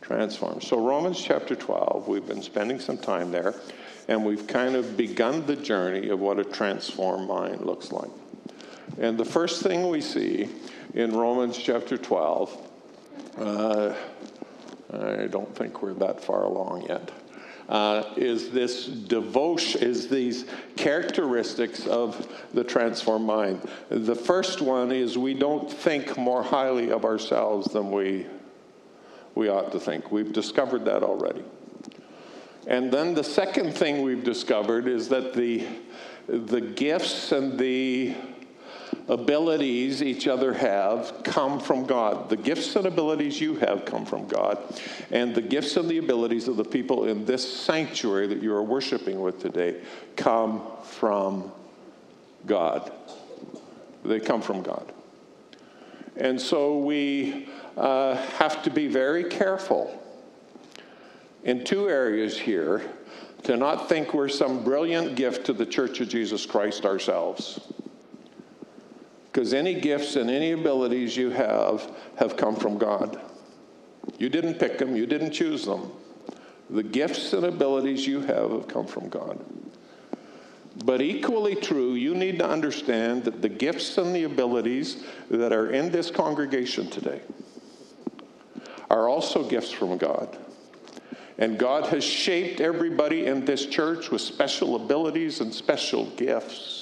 transformed. 0.02 0.64
So, 0.64 0.86
Romans 0.86 1.22
chapter 1.22 1.56
12, 1.56 2.08
we've 2.08 2.26
been 2.26 2.42
spending 2.42 2.80
some 2.80 2.98
time 2.98 3.32
there, 3.32 3.54
and 4.08 4.26
we've 4.26 4.48
kind 4.48 4.76
of 4.76 4.98
begun 4.98 5.46
the 5.46 5.56
journey 5.56 6.10
of 6.10 6.20
what 6.20 6.40
a 6.40 6.44
transformed 6.44 7.28
mind 7.28 7.62
looks 7.62 7.92
like. 7.92 8.10
And 8.98 9.18
the 9.18 9.26
first 9.26 9.62
thing 9.62 9.90
we 9.90 10.02
see 10.02 10.50
in 10.94 11.16
Romans 11.16 11.58
chapter 11.58 11.98
12, 11.98 12.71
uh, 13.38 13.94
I 14.94 15.28
don't 15.28 15.56
think 15.56 15.82
we're 15.82 15.94
that 15.94 16.24
far 16.24 16.44
along 16.44 16.88
yet 16.88 17.12
uh, 17.72 18.04
is 18.18 18.52
this 18.52 18.86
devotion, 18.86 19.82
is 19.82 20.10
these 20.10 20.46
characteristics 20.76 21.88
of 21.88 22.28
the 22.54 22.64
transformed 22.64 23.26
mind. 23.26 23.62
The 23.90 24.14
first 24.14 24.62
one 24.62 24.92
is 24.92 25.18
we 25.18 25.34
don't 25.34 25.72
think 25.72 26.18
more 26.18 26.44
highly 26.44 26.92
of 26.92 27.06
ourselves 27.06 27.72
than 27.72 27.90
we, 27.90 28.28
we 29.36 29.48
ought 29.48 29.72
to 29.72 29.80
think. 29.80 30.12
We've 30.12 30.34
discovered 30.34 30.84
that 30.86 31.02
already. 31.02 31.44
And 32.68 32.92
then 32.92 33.14
the 33.14 33.24
second 33.24 33.74
thing 33.74 34.02
we've 34.02 34.24
discovered 34.24 34.88
is 34.88 35.08
that 35.08 35.34
the, 35.34 35.66
the 36.28 36.62
gifts 36.62 37.32
and 37.32 37.58
the 37.58 38.16
abilities 39.08 40.02
each 40.02 40.28
other 40.28 40.54
have 40.54 41.22
come 41.24 41.60
from 41.60 41.86
God. 41.86 42.30
The 42.30 42.38
gifts 42.38 42.76
and 42.76 42.86
abilities 42.86 43.42
you 43.42 43.56
have 43.56 43.86
come 43.86 44.06
from 44.06 44.28
God. 44.28 44.58
And 45.12 45.34
the 45.34 45.42
gifts 45.42 45.76
and 45.78 45.90
the 45.90 45.98
abilities 45.98 46.48
of 46.48 46.58
the 46.58 46.64
people 46.64 47.06
in 47.06 47.26
this 47.26 47.62
sanctuary 47.62 48.28
that 48.28 48.42
you 48.42 48.54
are 48.54 48.64
worshiping 48.64 49.20
with 49.22 49.42
today 49.42 49.82
come 50.16 50.62
from 50.84 51.52
God. 52.46 52.92
They 54.04 54.20
come 54.20 54.42
from 54.42 54.62
God. 54.62 54.92
And 56.18 56.40
so 56.40 56.78
we 56.80 57.48
uh, 57.78 58.16
have 58.16 58.64
to 58.64 58.70
be 58.70 58.88
very 58.88 59.24
careful 59.24 59.98
in 61.44 61.64
two 61.64 61.90
areas 61.90 62.38
here 62.38 62.82
to 63.44 63.58
not 63.58 63.90
think 63.90 64.14
we're 64.14 64.30
some 64.30 64.64
brilliant 64.64 65.16
gift 65.16 65.46
to 65.48 65.54
the 65.54 65.66
Church 65.66 66.00
of 66.00 66.10
Jesus 66.10 66.46
Christ 66.46 66.86
ourselves. 66.86 67.60
Because 69.32 69.54
any 69.54 69.74
gifts 69.74 70.18
and 70.18 70.30
any 70.30 70.52
abilities 70.52 71.16
you 71.16 71.30
have 71.30 71.90
have 72.18 72.36
come 72.36 72.56
from 72.56 72.78
God. 72.78 73.20
You 74.18 74.28
didn't 74.30 74.56
pick 74.56 74.78
them, 74.78 74.96
you 74.96 75.06
didn't 75.06 75.32
choose 75.32 75.66
them. 75.66 75.92
The 76.70 76.84
gifts 76.84 77.32
and 77.34 77.46
abilities 77.46 78.06
you 78.06 78.22
have 78.22 78.52
have 78.52 78.68
come 78.68 78.88
from 78.88 79.10
God. 79.10 79.40
But 80.84 81.02
equally 81.02 81.56
true, 81.56 81.94
you 81.94 82.16
need 82.16 82.40
to 82.40 82.48
understand 82.48 83.26
that 83.26 83.42
the 83.42 83.50
gifts 83.50 83.98
and 83.98 84.16
the 84.16 84.24
abilities 84.24 85.04
that 85.30 85.54
are 85.54 85.72
in 85.72 85.92
this 85.92 86.10
congregation 86.10 86.90
today 86.90 87.22
are 88.90 89.08
also 89.08 89.48
gifts 89.48 89.72
from 89.72 89.98
God. 89.98 90.38
And 91.38 91.58
God 91.58 91.88
has 91.88 92.04
shaped 92.04 92.62
everybody 92.62 93.26
in 93.26 93.46
this 93.46 93.66
church 93.66 94.12
with 94.12 94.22
special 94.22 94.76
abilities 94.76 95.42
and 95.42 95.54
special 95.54 96.06
gifts. 96.12 96.81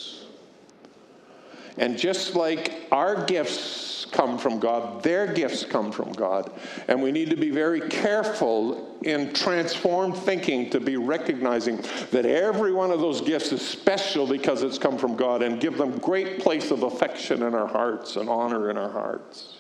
And 1.80 1.98
just 1.98 2.36
like 2.36 2.88
our 2.92 3.26
gifts 3.26 3.90
come 4.12 4.38
from 4.38 4.60
God. 4.60 5.04
Their 5.04 5.28
gifts 5.34 5.64
come 5.64 5.92
from 5.92 6.12
God. 6.12 6.52
And 6.88 7.02
we 7.02 7.12
need 7.12 7.30
to 7.30 7.36
be 7.36 7.52
very 7.52 7.80
careful 7.80 8.98
in 9.04 9.34
transformed 9.34 10.18
thinking 10.18 10.70
to 10.72 10.80
be 10.80 10.98
recognizing 10.98 11.78
that 12.12 12.26
every 12.26 12.74
one 12.74 12.92
of 12.92 13.00
those 13.00 13.22
gifts 13.22 13.52
is 13.52 13.66
special 13.66 14.28
because 14.28 14.64
it's 14.64 14.78
come 14.78 14.98
from 14.98 15.16
God 15.16 15.42
and 15.42 15.62
give 15.62 15.78
them 15.78 15.98
great 16.00 16.40
place 16.40 16.72
of 16.72 16.84
affection 16.84 17.44
in 17.44 17.54
our 17.54 17.68
hearts 17.68 18.16
and 18.16 18.30
honor 18.30 18.70
in 18.70 18.78
our 18.78 18.92
hearts. 18.92 19.56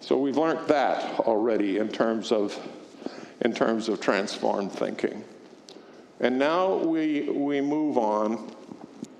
So 0.00 0.18
we've 0.18 0.36
learned 0.36 0.66
that 0.68 1.20
already 1.20 1.78
in 1.78 1.88
terms 1.88 2.32
of 2.32 2.58
in 3.42 3.52
terms 3.52 3.88
of 3.88 4.00
transformed 4.00 4.72
thinking. 4.72 5.24
And 6.20 6.38
now 6.38 6.76
we 6.76 7.28
we 7.28 7.60
move 7.60 7.98
on 7.98 8.55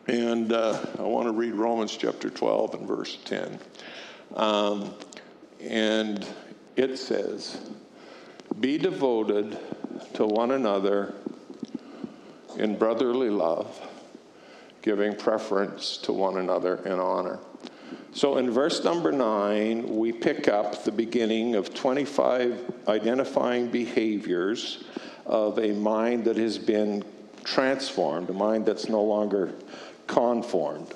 and 0.06 0.52
uh, 0.52 0.78
I 0.98 1.02
want 1.02 1.26
to 1.26 1.32
read 1.32 1.54
Romans 1.54 1.96
chapter 1.96 2.30
12 2.30 2.74
and 2.74 2.86
verse 2.88 3.18
10. 3.24 3.58
Um, 4.36 4.94
and 5.60 6.26
it 6.76 6.96
says, 6.96 7.70
Be 8.60 8.78
devoted 8.78 9.58
to 10.14 10.26
one 10.26 10.52
another 10.52 11.14
in 12.56 12.76
brotherly 12.76 13.30
love, 13.30 13.80
giving 14.82 15.14
preference 15.16 15.96
to 15.98 16.12
one 16.12 16.38
another 16.38 16.76
in 16.86 17.00
honor. 17.00 17.40
So 18.12 18.38
in 18.38 18.50
verse 18.50 18.84
number 18.84 19.12
9, 19.12 19.96
we 19.96 20.12
pick 20.12 20.48
up 20.48 20.84
the 20.84 20.92
beginning 20.92 21.56
of 21.56 21.74
25 21.74 22.72
identifying 22.88 23.68
behaviors 23.68 24.84
of 25.26 25.58
a 25.58 25.72
mind 25.72 26.24
that 26.24 26.36
has 26.36 26.58
been 26.58 27.04
transformed, 27.44 28.30
a 28.30 28.32
mind 28.32 28.66
that's 28.66 28.88
no 28.88 29.02
longer 29.02 29.52
conformed. 30.06 30.94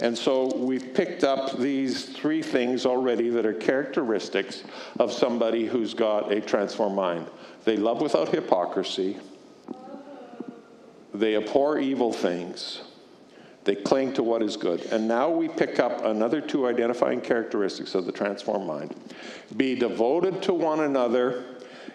And 0.00 0.16
so 0.16 0.54
we've 0.54 0.94
picked 0.94 1.24
up 1.24 1.58
these 1.58 2.04
three 2.04 2.40
things 2.40 2.86
already 2.86 3.30
that 3.30 3.44
are 3.44 3.52
characteristics 3.52 4.62
of 5.00 5.12
somebody 5.12 5.66
who's 5.66 5.92
got 5.92 6.30
a 6.30 6.40
transformed 6.40 6.94
mind. 6.94 7.26
They 7.64 7.76
love 7.76 8.00
without 8.00 8.28
hypocrisy, 8.28 9.18
they 11.12 11.36
abhor 11.36 11.80
evil 11.80 12.12
things, 12.12 12.82
they 13.64 13.74
cling 13.74 14.12
to 14.14 14.22
what 14.22 14.40
is 14.40 14.56
good. 14.56 14.82
And 14.92 15.08
now 15.08 15.28
we 15.28 15.48
pick 15.48 15.80
up 15.80 16.04
another 16.04 16.40
two 16.40 16.68
identifying 16.68 17.20
characteristics 17.20 17.96
of 17.96 18.06
the 18.06 18.12
transformed 18.12 18.66
mind 18.66 18.94
be 19.56 19.74
devoted 19.74 20.42
to 20.42 20.54
one 20.54 20.80
another 20.80 21.44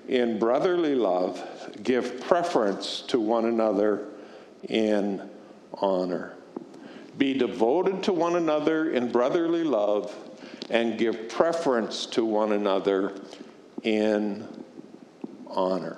in 0.08 0.38
brotherly 0.38 0.96
love, 0.96 1.42
give 1.84 2.20
preference 2.22 3.02
to 3.08 3.20
one 3.20 3.46
another 3.46 4.08
in 4.68 5.30
honor. 5.76 6.34
Be 7.18 7.34
devoted 7.34 8.04
to 8.04 8.14
one 8.14 8.36
another 8.36 8.92
in 8.92 9.12
brotherly 9.12 9.64
love 9.64 10.14
and 10.70 10.98
give 10.98 11.30
preference 11.30 12.06
to 12.08 12.26
one 12.26 12.52
another 12.54 13.14
in 13.84 14.48
honor. 15.48 15.98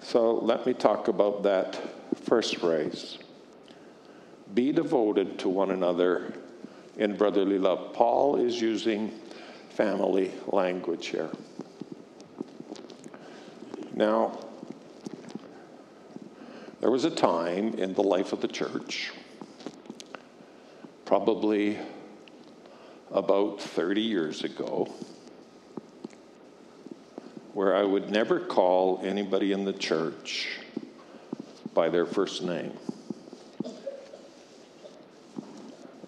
So 0.00 0.34
let 0.34 0.66
me 0.66 0.74
talk 0.74 1.08
about 1.08 1.42
that 1.44 1.80
first 2.24 2.56
phrase. 2.56 3.18
Be 4.54 4.72
devoted 4.72 5.38
to 5.40 5.48
one 5.48 5.70
another 5.70 6.34
in 6.96 7.16
brotherly 7.16 7.58
love. 7.58 7.92
Paul 7.94 8.36
is 8.36 8.60
using 8.60 9.10
family 9.70 10.32
language 10.48 11.06
here. 11.06 11.30
Now, 13.94 14.38
there 16.82 16.90
was 16.90 17.04
a 17.04 17.10
time 17.10 17.74
in 17.74 17.94
the 17.94 18.02
life 18.02 18.32
of 18.32 18.40
the 18.40 18.48
church, 18.48 19.12
probably 21.04 21.78
about 23.12 23.60
30 23.60 24.00
years 24.00 24.42
ago, 24.42 24.92
where 27.52 27.76
I 27.76 27.84
would 27.84 28.10
never 28.10 28.40
call 28.40 29.00
anybody 29.04 29.52
in 29.52 29.64
the 29.64 29.72
church 29.72 30.58
by 31.72 31.88
their 31.88 32.04
first 32.04 32.42
name. 32.42 32.72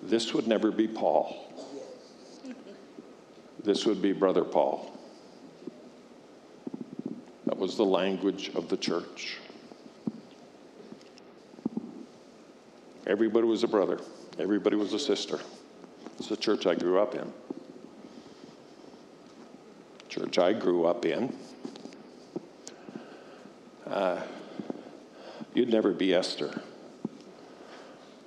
This 0.03 0.35
would 0.35 0.49
never 0.49 0.73
be 0.73 0.89
Paul. 0.89 1.55
This 3.63 3.87
would 3.87 4.03
be 4.03 4.11
Brother 4.13 4.43
Paul. 4.43 4.91
That 7.47 7.59
was 7.59 7.77
the 7.77 7.87
language 7.87 8.51
of 8.57 8.69
the 8.69 8.77
church. 8.77 9.39
Everybody 13.07 13.47
was 13.47 13.63
a 13.63 13.69
brother, 13.69 14.01
everybody 14.39 14.77
was 14.77 14.95
a 14.95 14.99
sister. 14.99 15.39
It's 16.19 16.29
the 16.29 16.37
church 16.37 16.67
I 16.67 16.75
grew 16.75 16.99
up 16.99 17.15
in. 17.15 17.33
Church 20.09 20.39
I 20.39 20.53
grew 20.53 20.87
up 20.87 21.05
in. 21.05 21.35
Uh, 23.87 24.23
you'd 25.53 25.69
never 25.69 25.93
be 25.93 26.15
Esther. 26.15 26.63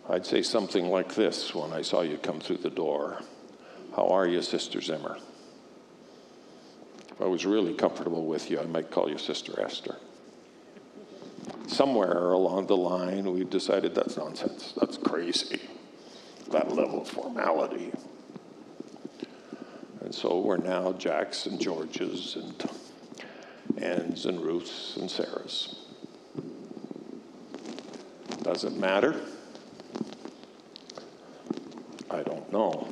I'd 0.09 0.25
say 0.25 0.43
something 0.43 0.89
like 0.89 1.15
this 1.15 1.55
when 1.55 1.73
I 1.73 1.81
saw 1.81 2.01
you 2.01 2.17
come 2.17 2.39
through 2.39 2.57
the 2.57 2.69
door 2.69 3.21
How 3.95 4.07
are 4.09 4.27
you, 4.27 4.43
Sister 4.43 4.79
Zimmer? 4.79 5.17
If 7.09 7.19
I 7.19 7.25
was 7.25 7.47
really 7.47 7.73
comfortable 7.73 8.25
with 8.25 8.51
you, 8.51 8.59
I 8.59 8.65
might 8.65 8.91
call 8.91 9.09
you 9.09 9.17
Sister 9.17 9.59
Esther 9.59 9.97
somewhere 11.77 12.31
along 12.31 12.65
the 12.65 12.75
line, 12.75 13.31
we 13.31 13.43
decided 13.43 13.93
that's 13.93 14.17
nonsense. 14.17 14.73
That's 14.79 14.97
crazy. 14.97 15.61
That 16.49 16.71
level 16.73 17.01
of 17.01 17.07
formality. 17.07 17.91
And 20.01 20.13
so 20.13 20.39
we're 20.39 20.57
now 20.57 20.93
Jacks 20.93 21.45
and 21.45 21.59
Georges 21.59 22.35
and 22.35 22.69
Anns 23.77 24.25
and 24.25 24.41
Ruths 24.41 24.97
and 24.97 25.07
Sarahs. 25.07 25.75
Does 28.41 28.63
it 28.63 28.75
matter? 28.75 29.21
I 32.09 32.23
don't 32.23 32.51
know. 32.51 32.87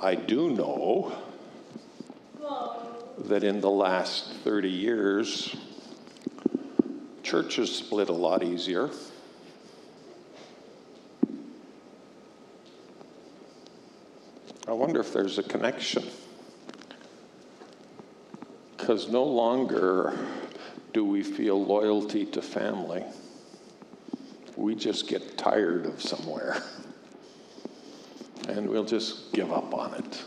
I 0.00 0.14
do 0.14 0.48
know 0.48 1.14
that 3.18 3.44
in 3.44 3.60
the 3.60 3.70
last 3.70 4.32
30 4.44 4.70
years, 4.70 5.54
churches 7.32 7.74
split 7.74 8.10
a 8.10 8.12
lot 8.12 8.42
easier. 8.42 8.90
I 14.68 14.72
wonder 14.72 15.00
if 15.00 15.14
there's 15.14 15.38
a 15.38 15.42
connection. 15.42 16.04
Because 18.76 19.08
no 19.08 19.24
longer 19.24 20.14
do 20.92 21.06
we 21.06 21.22
feel 21.22 21.64
loyalty 21.64 22.26
to 22.26 22.42
family. 22.42 23.02
We 24.54 24.74
just 24.74 25.08
get 25.08 25.38
tired 25.38 25.86
of 25.86 26.02
somewhere. 26.02 26.62
And 28.46 28.68
we'll 28.68 28.84
just 28.84 29.32
give 29.32 29.50
up 29.50 29.72
on 29.72 29.94
it. 29.94 30.22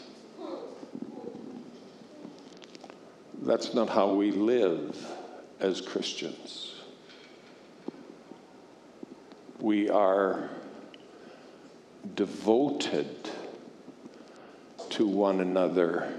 That's 3.44 3.76
not 3.76 3.90
how 3.90 4.12
we 4.12 4.32
live 4.32 4.98
as 5.60 5.82
Christians 5.82 6.75
we 9.66 9.90
are 9.90 10.48
devoted 12.14 13.32
to 14.92 15.08
one 15.08 15.42
another 15.42 16.14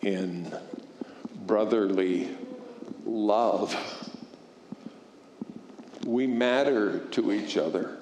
in 0.00 0.50
brotherly 1.44 2.34
love. 3.04 3.76
We 6.06 6.26
matter 6.26 7.00
to 7.10 7.30
each 7.30 7.58
other. 7.58 7.98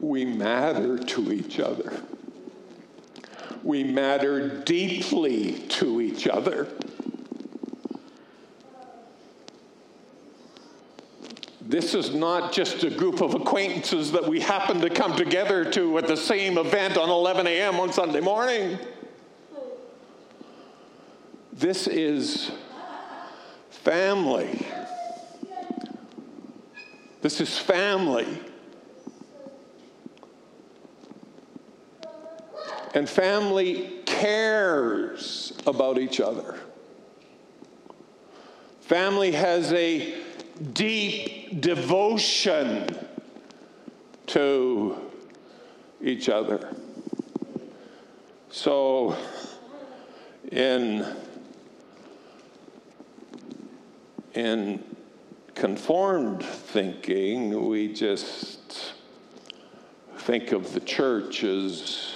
We 0.00 0.24
matter 0.24 0.98
to 0.98 1.32
each 1.32 1.60
other. 1.60 1.92
We 3.62 3.84
matter 3.84 4.48
deeply 4.64 5.60
to 5.68 6.00
each 6.00 6.26
other. 6.26 6.66
This 11.74 11.92
is 11.92 12.14
not 12.14 12.52
just 12.52 12.84
a 12.84 12.88
group 12.88 13.20
of 13.20 13.34
acquaintances 13.34 14.12
that 14.12 14.24
we 14.28 14.38
happen 14.38 14.80
to 14.82 14.88
come 14.88 15.16
together 15.16 15.68
to 15.72 15.98
at 15.98 16.06
the 16.06 16.16
same 16.16 16.56
event 16.56 16.96
on 16.96 17.10
11 17.10 17.48
a.m. 17.48 17.80
on 17.80 17.92
Sunday 17.92 18.20
morning. 18.20 18.78
This 21.52 21.88
is 21.88 22.52
family. 23.70 24.64
This 27.22 27.40
is 27.40 27.58
family. 27.58 28.38
And 32.94 33.10
family 33.10 33.98
cares 34.06 35.52
about 35.66 35.98
each 35.98 36.20
other. 36.20 36.56
Family 38.82 39.32
has 39.32 39.72
a 39.72 40.14
deep 40.72 41.43
devotion 41.60 42.88
to 44.26 44.96
each 46.02 46.28
other. 46.28 46.74
So, 48.50 49.16
in, 50.50 51.06
in 54.34 54.82
conformed 55.54 56.44
thinking, 56.44 57.68
we 57.68 57.92
just 57.92 58.94
think 60.18 60.52
of 60.52 60.72
the 60.72 60.80
church 60.80 61.44
as 61.44 62.14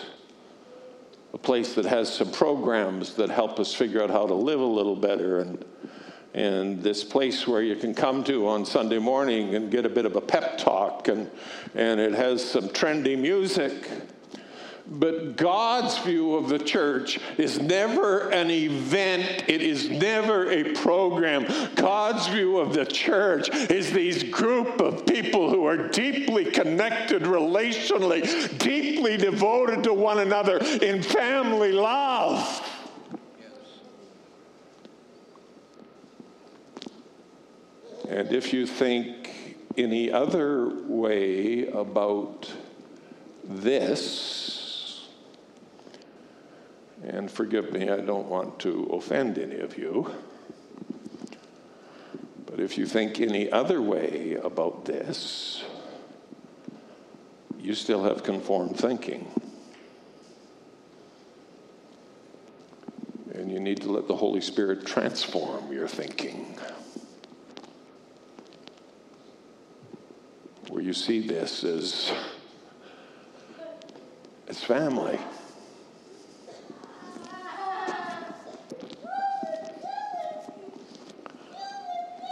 a 1.35 1.38
place 1.38 1.74
that 1.74 1.85
has 1.85 2.12
some 2.12 2.31
programs 2.31 3.14
that 3.14 3.31
help 3.31 3.61
us 3.61 3.74
figure 3.74 4.03
out 4.03 4.11
how 4.11 4.27
to 4.27 4.35
live 4.35 4.61
a 4.61 4.64
little 4.64 4.96
better 4.96 5.40
and 5.40 5.64
and 6.35 6.83
this 6.83 7.05
place 7.05 7.47
where 7.47 7.62
you 7.62 7.77
can 7.77 7.95
come 7.95 8.23
to 8.25 8.47
on 8.47 8.64
Sunday 8.64 8.99
morning 8.99 9.55
and 9.55 9.71
get 9.71 9.87
a 9.87 9.88
bit 9.88 10.05
of 10.05 10.17
a 10.17 10.21
pep 10.21 10.59
talk 10.59 11.09
and 11.09 11.31
and 11.75 12.01
it 12.01 12.12
has 12.12 12.45
some 12.45 12.69
trendy 12.69 13.19
music 13.19 13.88
but 14.91 15.37
God's 15.37 15.99
view 15.99 16.35
of 16.37 16.49
the 16.49 16.59
church 16.59 17.21
is 17.37 17.61
never 17.61 18.31
an 18.31 18.51
event, 18.51 19.45
it 19.47 19.61
is 19.61 19.91
never 19.91 20.51
a 20.51 20.73
program. 20.77 21.47
God's 21.75 22.27
view 22.29 22.59
of 22.59 22.73
the 22.73 22.87
church 22.87 23.51
is 23.71 23.93
these 23.93 24.23
group 24.23 24.81
of 24.81 25.05
people 25.05 25.51
who 25.51 25.67
are 25.67 25.88
deeply 25.88 26.47
connected 26.47 27.23
relationally, 27.23 28.59
deeply 28.59 29.19
devoted 29.19 29.83
to 29.85 29.93
one 29.93 30.21
another 30.21 30.57
in 30.57 31.03
family 31.03 31.73
love. 31.73 32.62
And 38.09 38.33
if 38.33 38.55
you 38.55 38.66
think 38.66 39.59
any 39.77 40.11
other 40.11 40.66
way 40.87 41.66
about 41.66 42.51
this, 43.44 45.09
and 47.05 47.31
forgive 47.31 47.73
me, 47.73 47.90
I 47.90 48.01
don't 48.01 48.29
want 48.29 48.59
to 48.61 48.88
offend 48.92 49.38
any 49.38 49.61
of 49.61 49.77
you. 49.77 50.11
But 52.47 52.61
if 52.61 52.79
you 52.79 52.87
think 52.87 53.21
any 53.21 53.53
other 53.53 53.83
way 53.83 54.38
about 54.42 54.87
this, 54.87 55.62
you 57.61 57.75
still 57.75 58.05
have 58.05 58.23
conformed 58.23 58.79
thinking. 58.79 59.31
And 63.35 63.53
you 63.53 63.61
need 63.61 63.83
to 63.83 63.92
let 63.92 64.09
the 64.09 64.16
Holy 64.16 64.40
Spirit 64.40 64.87
transform 64.87 65.71
your 65.73 65.87
thinking. 65.87 66.59
You 70.88 70.94
see 70.94 71.20
this 71.20 71.64
as, 71.64 72.11
as 74.48 74.64
family. 74.64 75.18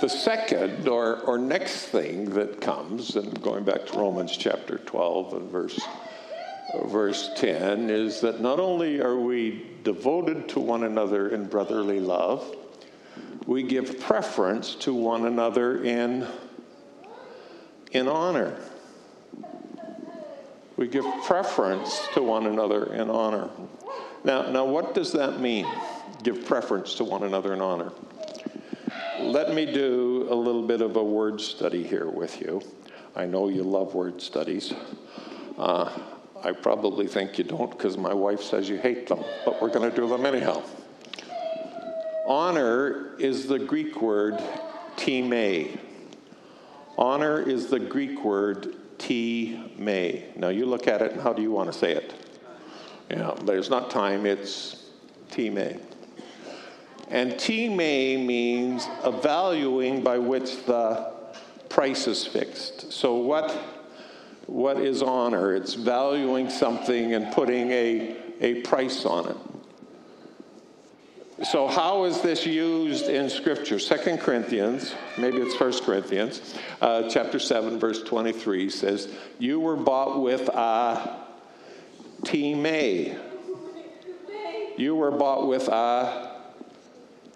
The 0.00 0.08
second 0.08 0.88
or, 0.88 1.20
or 1.20 1.36
next 1.36 1.88
thing 1.88 2.30
that 2.30 2.62
comes, 2.62 3.16
and 3.16 3.42
going 3.42 3.64
back 3.64 3.84
to 3.88 3.98
Romans 3.98 4.34
chapter 4.34 4.78
12 4.78 5.34
and 5.34 5.50
verse, 5.50 5.78
verse 6.86 7.32
10, 7.36 7.90
is 7.90 8.22
that 8.22 8.40
not 8.40 8.58
only 8.58 9.02
are 9.02 9.20
we 9.20 9.66
devoted 9.82 10.48
to 10.48 10.60
one 10.60 10.84
another 10.84 11.28
in 11.28 11.46
brotherly 11.46 12.00
love, 12.00 12.56
we 13.46 13.62
give 13.62 14.00
preference 14.00 14.74
to 14.76 14.94
one 14.94 15.26
another 15.26 15.84
in, 15.84 16.26
in 17.96 18.08
honor. 18.08 18.58
We 20.76 20.88
give 20.88 21.04
preference 21.24 22.06
to 22.14 22.22
one 22.22 22.46
another 22.46 22.92
in 22.92 23.10
honor. 23.10 23.50
Now, 24.24 24.50
now, 24.50 24.64
what 24.64 24.94
does 24.94 25.12
that 25.12 25.40
mean? 25.40 25.66
Give 26.22 26.44
preference 26.44 26.94
to 26.96 27.04
one 27.04 27.22
another 27.22 27.54
in 27.54 27.60
honor 27.60 27.92
let 29.26 29.52
me 29.52 29.66
do 29.66 30.26
a 30.30 30.34
little 30.34 30.62
bit 30.62 30.80
of 30.80 30.96
a 30.96 31.02
word 31.02 31.40
study 31.40 31.82
here 31.82 32.08
with 32.08 32.40
you. 32.40 32.62
I 33.14 33.26
know 33.26 33.48
you 33.48 33.62
love 33.62 33.94
word 33.94 34.20
studies. 34.20 34.72
Uh, 35.58 35.90
I 36.44 36.52
probably 36.52 37.06
think 37.06 37.38
you 37.38 37.44
don't 37.44 37.70
because 37.70 37.96
my 37.96 38.14
wife 38.14 38.42
says 38.42 38.68
you 38.68 38.76
hate 38.76 39.08
them, 39.08 39.24
but 39.44 39.60
we're 39.60 39.70
going 39.70 39.90
to 39.90 39.94
do 39.94 40.08
them 40.08 40.26
anyhow. 40.26 40.62
Honor 42.26 43.16
is 43.18 43.46
the 43.46 43.58
Greek 43.58 44.00
word 44.00 44.38
time. 44.96 45.78
Honor 46.98 47.40
is 47.40 47.66
the 47.66 47.78
Greek 47.78 48.24
word 48.24 48.74
time. 48.98 50.32
Now 50.36 50.48
you 50.48 50.66
look 50.66 50.88
at 50.88 51.02
it 51.02 51.12
and 51.12 51.20
how 51.20 51.32
do 51.32 51.42
you 51.42 51.52
want 51.52 51.72
to 51.72 51.78
say 51.78 51.92
it? 51.92 52.14
Yeah, 53.10 53.34
it's 53.48 53.70
not 53.70 53.90
time, 53.90 54.26
it's 54.26 54.84
time. 55.30 55.80
And 57.08 57.38
time 57.38 57.76
means 57.76 58.88
a 59.04 59.12
valuing 59.12 60.02
by 60.02 60.18
which 60.18 60.64
the 60.64 61.12
price 61.68 62.06
is 62.06 62.26
fixed. 62.26 62.92
So 62.92 63.14
what, 63.14 63.50
what 64.46 64.78
is 64.78 65.02
honor? 65.02 65.54
It's 65.54 65.74
valuing 65.74 66.50
something 66.50 67.14
and 67.14 67.32
putting 67.32 67.70
a, 67.70 68.16
a 68.40 68.62
price 68.62 69.04
on 69.04 69.28
it. 69.28 69.36
So 71.44 71.68
how 71.68 72.04
is 72.04 72.22
this 72.22 72.46
used 72.46 73.08
in 73.08 73.28
Scripture? 73.28 73.78
Second 73.78 74.20
Corinthians, 74.20 74.94
maybe 75.18 75.36
it's 75.36 75.54
First 75.54 75.84
Corinthians, 75.84 76.54
uh, 76.80 77.10
chapter 77.10 77.38
7, 77.38 77.78
verse 77.78 78.02
23 78.02 78.70
says, 78.70 79.14
You 79.38 79.60
were 79.60 79.76
bought 79.76 80.22
with 80.22 80.48
a 80.48 81.26
time. 82.24 83.16
You 84.78 84.94
were 84.94 85.10
bought 85.10 85.46
with 85.46 85.68
a 85.68 86.36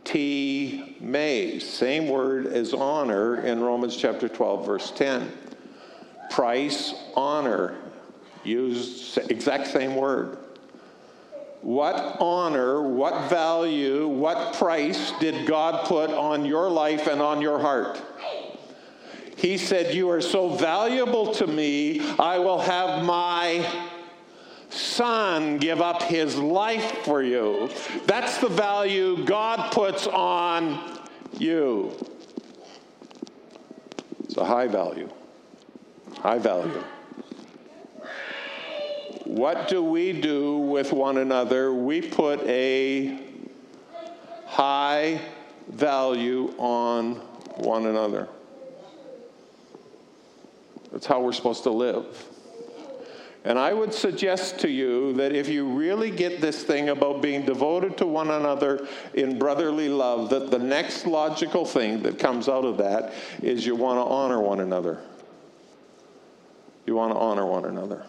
T 0.05 0.97
may, 0.99 1.59
same 1.59 2.09
word 2.09 2.47
as 2.47 2.73
honor 2.73 3.43
in 3.43 3.61
Romans 3.61 3.95
chapter 3.97 4.31
12, 4.31 4.65
verse 4.65 4.91
10. 4.93 5.31
Price, 6.31 6.95
honor, 7.15 7.77
used 8.45 9.19
exact 9.31 9.67
same 9.67 9.95
word. 9.95 10.39
What 11.63 12.17
honor, 12.21 12.83
what 12.83 13.29
value, 13.29 14.09
what 14.09 14.55
price 14.55 15.13
did 15.21 15.47
God 15.47 15.87
put 15.87 16.11
on 16.11 16.47
your 16.47 16.71
life 16.71 17.07
and 17.07 17.21
on 17.21 17.43
your 17.43 17.59
heart? 17.59 18.01
He 19.37 19.59
said, 19.59 19.95
You 19.95 20.09
are 20.11 20.21
so 20.21 20.49
valuable 20.51 21.33
to 21.35 21.47
me, 21.47 22.01
I 22.19 22.39
will 22.39 22.61
have 22.61 23.05
my 23.05 23.67
son 24.71 25.59
give 25.59 25.81
up 25.81 26.03
his 26.03 26.37
life 26.37 27.05
for 27.05 27.23
you. 27.23 27.71
That's 28.07 28.39
the 28.39 28.49
value 28.49 29.25
God 29.25 29.73
puts 29.73 30.07
on 30.07 30.99
you. 31.39 31.93
It's 34.25 34.37
a 34.37 34.45
high 34.45 34.69
value. 34.69 35.09
High 36.19 36.39
value. 36.39 36.85
What 39.31 39.69
do 39.69 39.81
we 39.81 40.13
do 40.13 40.59
with 40.59 40.93
one 40.93 41.17
another? 41.17 41.73
We 41.73 42.03
put 42.03 42.41
a 42.49 43.17
high 44.45 45.21
value 45.69 46.53
on 46.59 47.15
one 47.59 47.87
another. 47.87 48.29
That's 50.91 51.07
how 51.07 51.21
we're 51.21 51.33
supposed 51.33 51.63
to 51.63 51.71
live. 51.71 52.27
And 53.45 53.57
I 53.57 53.73
would 53.73 53.95
suggest 53.95 54.59
to 54.59 54.69
you 54.69 55.13
that 55.13 55.33
if 55.33 55.49
you 55.49 55.65
really 55.65 56.11
get 56.11 56.41
this 56.41 56.65
thing 56.65 56.89
about 56.89 57.23
being 57.23 57.47
devoted 57.47 57.97
to 57.99 58.07
one 58.07 58.33
another 58.33 58.89
in 59.15 59.39
brotherly 59.39 59.89
love, 59.89 60.29
that 60.31 60.51
the 60.51 60.59
next 60.59 61.07
logical 61.07 61.65
thing 61.65 62.03
that 62.03 62.19
comes 62.19 62.49
out 62.49 62.65
of 62.65 62.79
that 62.79 63.15
is 63.41 63.65
you 63.65 63.77
want 63.77 64.05
to 64.05 64.13
honor 64.13 64.41
one 64.41 64.59
another. 64.59 64.99
You 66.85 66.97
want 66.97 67.13
to 67.13 67.19
honor 67.21 67.47
one 67.47 67.67
another. 67.67 68.05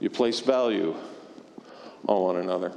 You 0.00 0.10
place 0.10 0.40
value 0.40 0.94
on 2.06 2.22
one 2.22 2.36
another. 2.36 2.72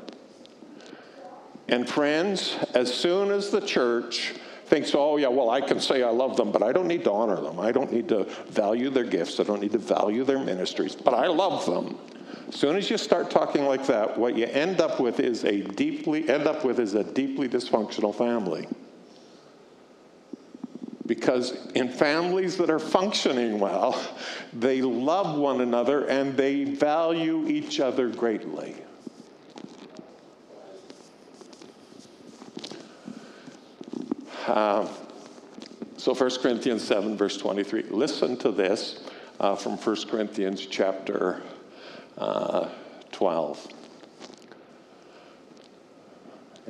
And 1.69 1.87
friends, 1.87 2.55
as 2.73 2.93
soon 2.93 3.31
as 3.31 3.49
the 3.49 3.59
church 3.59 4.33
thinks, 4.65 4.93
oh, 4.95 5.17
yeah, 5.17 5.27
well, 5.27 5.49
I 5.49 5.61
can 5.61 5.79
say 5.79 6.03
I 6.03 6.09
love 6.09 6.37
them, 6.37 6.51
but 6.51 6.63
I 6.63 6.71
don't 6.71 6.87
need 6.87 7.03
to 7.05 7.11
honor 7.11 7.39
them. 7.39 7.59
I 7.59 7.71
don't 7.71 7.91
need 7.91 8.09
to 8.09 8.23
value 8.49 8.89
their 8.89 9.03
gifts. 9.03 9.39
I 9.39 9.43
don't 9.43 9.61
need 9.61 9.71
to 9.73 9.77
value 9.77 10.23
their 10.23 10.39
ministries, 10.39 10.95
but 10.95 11.13
I 11.13 11.27
love 11.27 11.65
them. 11.65 11.97
As 12.47 12.55
soon 12.55 12.77
as 12.77 12.89
you 12.89 12.97
start 12.97 13.29
talking 13.29 13.65
like 13.65 13.85
that, 13.87 14.17
what 14.17 14.37
you 14.37 14.45
end 14.45 14.79
up 14.79 14.99
with 14.99 15.19
is 15.19 15.43
a 15.43 15.61
deeply 15.61 16.29
end 16.29 16.47
up 16.47 16.63
with 16.63 16.79
is 16.79 16.93
a 16.93 17.03
deeply 17.03 17.49
dysfunctional 17.49 18.15
family. 18.15 18.67
Because 21.07 21.55
in 21.73 21.89
families 21.89 22.57
that 22.57 22.69
are 22.69 22.79
functioning 22.79 23.59
well, 23.59 23.99
they 24.53 24.81
love 24.81 25.37
one 25.37 25.61
another 25.61 26.05
and 26.05 26.37
they 26.37 26.65
value 26.65 27.47
each 27.47 27.79
other 27.79 28.09
greatly. 28.09 28.75
Um, 34.47 34.87
so 35.97 36.13
1 36.13 36.29
Corinthians 36.41 36.83
7, 36.83 37.17
verse 37.17 37.37
23. 37.37 37.83
Listen 37.89 38.37
to 38.37 38.51
this. 38.51 38.99
uh, 39.39 39.55
from 39.55 39.77
1 39.77 39.95
Corinthians 40.07 40.65
chapter 40.65 41.41
uh, 42.17 42.69
12. 43.11 43.67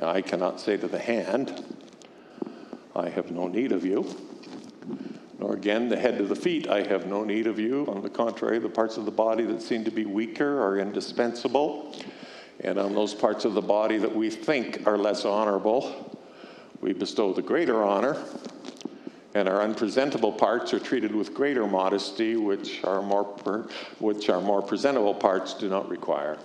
I 0.02 0.22
cannot 0.22 0.60
say 0.60 0.76
to 0.76 0.86
the 0.86 0.98
hand, 0.98 1.64
I 2.94 3.08
have 3.08 3.30
no 3.30 3.48
need 3.48 3.72
of 3.72 3.84
you. 3.84 4.06
Nor 5.38 5.54
again 5.54 5.88
the 5.88 5.96
head 5.96 6.18
to 6.18 6.24
the 6.24 6.36
feet, 6.36 6.68
I 6.68 6.82
have 6.82 7.06
no 7.06 7.22
need 7.22 7.46
of 7.46 7.58
you. 7.58 7.86
On 7.86 8.02
the 8.02 8.10
contrary, 8.10 8.58
the 8.58 8.68
parts 8.68 8.96
of 8.96 9.04
the 9.04 9.10
body 9.10 9.44
that 9.44 9.62
seem 9.62 9.84
to 9.84 9.90
be 9.90 10.04
weaker 10.04 10.60
are 10.60 10.78
indispensable. 10.78 11.96
And 12.60 12.78
on 12.78 12.94
those 12.94 13.14
parts 13.14 13.44
of 13.44 13.54
the 13.54 13.62
body 13.62 13.98
that 13.98 14.14
we 14.14 14.30
think 14.30 14.86
are 14.86 14.98
less 14.98 15.24
honorable, 15.24 16.18
we 16.80 16.92
bestow 16.92 17.32
the 17.32 17.42
greater 17.42 17.84
honor. 17.84 18.16
And 19.34 19.48
our 19.48 19.62
unpresentable 19.62 20.32
parts 20.32 20.74
are 20.74 20.80
treated 20.80 21.14
with 21.14 21.34
greater 21.34 21.66
modesty, 21.66 22.34
which 22.34 22.82
our 22.82 23.02
more, 23.02 23.24
which 24.00 24.28
our 24.28 24.40
more 24.40 24.62
presentable 24.62 25.14
parts 25.14 25.54
do 25.54 25.68
not 25.68 25.88
require. 25.88 26.38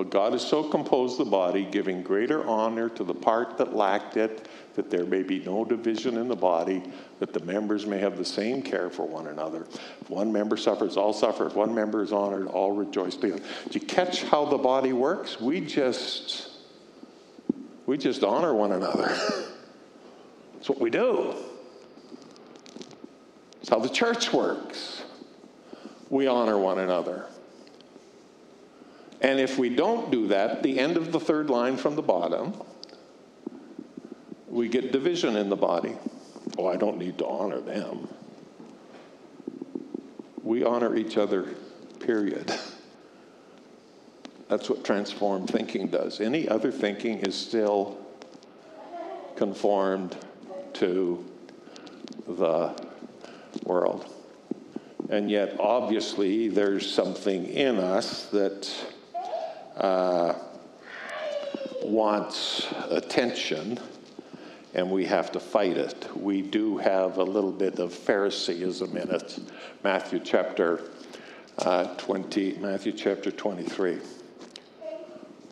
But 0.00 0.08
God 0.08 0.32
has 0.32 0.40
so 0.40 0.62
composed 0.62 1.18
the 1.18 1.26
body, 1.26 1.62
giving 1.70 2.02
greater 2.02 2.42
honor 2.48 2.88
to 2.88 3.04
the 3.04 3.12
part 3.12 3.58
that 3.58 3.76
lacked 3.76 4.16
it, 4.16 4.48
that 4.74 4.88
there 4.88 5.04
may 5.04 5.22
be 5.22 5.40
no 5.40 5.62
division 5.62 6.16
in 6.16 6.26
the 6.26 6.34
body, 6.34 6.82
that 7.18 7.34
the 7.34 7.40
members 7.40 7.84
may 7.84 7.98
have 7.98 8.16
the 8.16 8.24
same 8.24 8.62
care 8.62 8.88
for 8.88 9.06
one 9.06 9.26
another. 9.26 9.66
If 10.00 10.08
one 10.08 10.32
member 10.32 10.56
suffers, 10.56 10.96
all 10.96 11.12
suffer. 11.12 11.48
If 11.48 11.54
one 11.54 11.74
member 11.74 12.02
is 12.02 12.12
honored, 12.12 12.46
all 12.46 12.72
rejoice 12.72 13.14
together. 13.14 13.42
Do 13.68 13.78
you 13.78 13.86
catch 13.86 14.22
how 14.22 14.46
the 14.46 14.56
body 14.56 14.94
works? 14.94 15.38
We 15.38 15.60
just 15.60 16.48
we 17.84 17.98
just 17.98 18.24
honor 18.24 18.54
one 18.54 18.72
another. 18.72 19.08
That's 20.54 20.70
what 20.70 20.80
we 20.80 20.88
do. 20.88 21.34
It's 23.60 23.68
how 23.68 23.80
the 23.80 23.90
church 23.90 24.32
works. 24.32 25.02
We 26.08 26.26
honor 26.26 26.56
one 26.56 26.78
another. 26.78 27.26
And 29.20 29.38
if 29.38 29.58
we 29.58 29.68
don't 29.68 30.10
do 30.10 30.28
that, 30.28 30.62
the 30.62 30.78
end 30.78 30.96
of 30.96 31.12
the 31.12 31.20
third 31.20 31.50
line 31.50 31.76
from 31.76 31.94
the 31.94 32.02
bottom, 32.02 32.54
we 34.48 34.68
get 34.68 34.92
division 34.92 35.36
in 35.36 35.48
the 35.48 35.56
body. 35.56 35.96
Oh, 36.58 36.66
I 36.66 36.76
don't 36.76 36.98
need 36.98 37.18
to 37.18 37.26
honor 37.26 37.60
them. 37.60 38.08
We 40.42 40.64
honor 40.64 40.96
each 40.96 41.16
other, 41.16 41.54
period. 42.00 42.52
That's 44.48 44.68
what 44.68 44.84
transformed 44.84 45.48
thinking 45.48 45.88
does. 45.88 46.20
Any 46.20 46.48
other 46.48 46.72
thinking 46.72 47.18
is 47.18 47.36
still 47.36 47.98
conformed 49.36 50.16
to 50.74 51.24
the 52.26 52.74
world. 53.64 54.12
And 55.08 55.30
yet, 55.30 55.56
obviously, 55.60 56.48
there's 56.48 56.92
something 56.92 57.46
in 57.46 57.78
us 57.78 58.26
that 58.26 58.68
uh, 59.80 60.34
wants 61.82 62.66
attention, 62.90 63.78
and 64.74 64.90
we 64.90 65.04
have 65.06 65.32
to 65.32 65.40
fight 65.40 65.76
it. 65.76 66.08
We 66.14 66.42
do 66.42 66.78
have 66.78 67.16
a 67.16 67.24
little 67.24 67.52
bit 67.52 67.78
of 67.78 67.92
Phariseeism 67.92 68.96
in 68.96 69.10
it. 69.10 69.38
Matthew 69.82 70.20
chapter 70.20 70.82
uh, 71.58 71.94
20, 71.96 72.58
Matthew 72.58 72.92
chapter 72.92 73.30
23. 73.30 73.98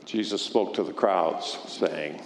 Jesus 0.05 0.41
spoke 0.41 0.75
to 0.75 0.83
the 0.83 0.93
crowds, 0.93 1.59
saying, 1.67 2.23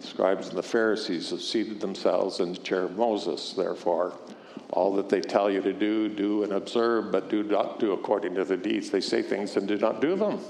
Scribes 0.00 0.48
and 0.48 0.58
the 0.58 0.62
Pharisees 0.62 1.30
have 1.30 1.42
seated 1.42 1.80
themselves 1.80 2.40
in 2.40 2.52
the 2.52 2.58
chair 2.58 2.84
of 2.84 2.96
Moses. 2.96 3.52
Therefore, 3.52 4.18
all 4.70 4.94
that 4.96 5.08
they 5.08 5.20
tell 5.20 5.50
you 5.50 5.60
to 5.60 5.72
do, 5.72 6.08
do 6.08 6.42
and 6.42 6.52
observe, 6.52 7.12
but 7.12 7.28
do 7.28 7.42
not 7.42 7.78
do 7.78 7.92
according 7.92 8.34
to 8.34 8.44
the 8.44 8.56
deeds. 8.56 8.90
They 8.90 9.00
say 9.00 9.22
things 9.22 9.56
and 9.56 9.68
do 9.68 9.76
not 9.76 10.00
do 10.00 10.16
them. 10.16 10.40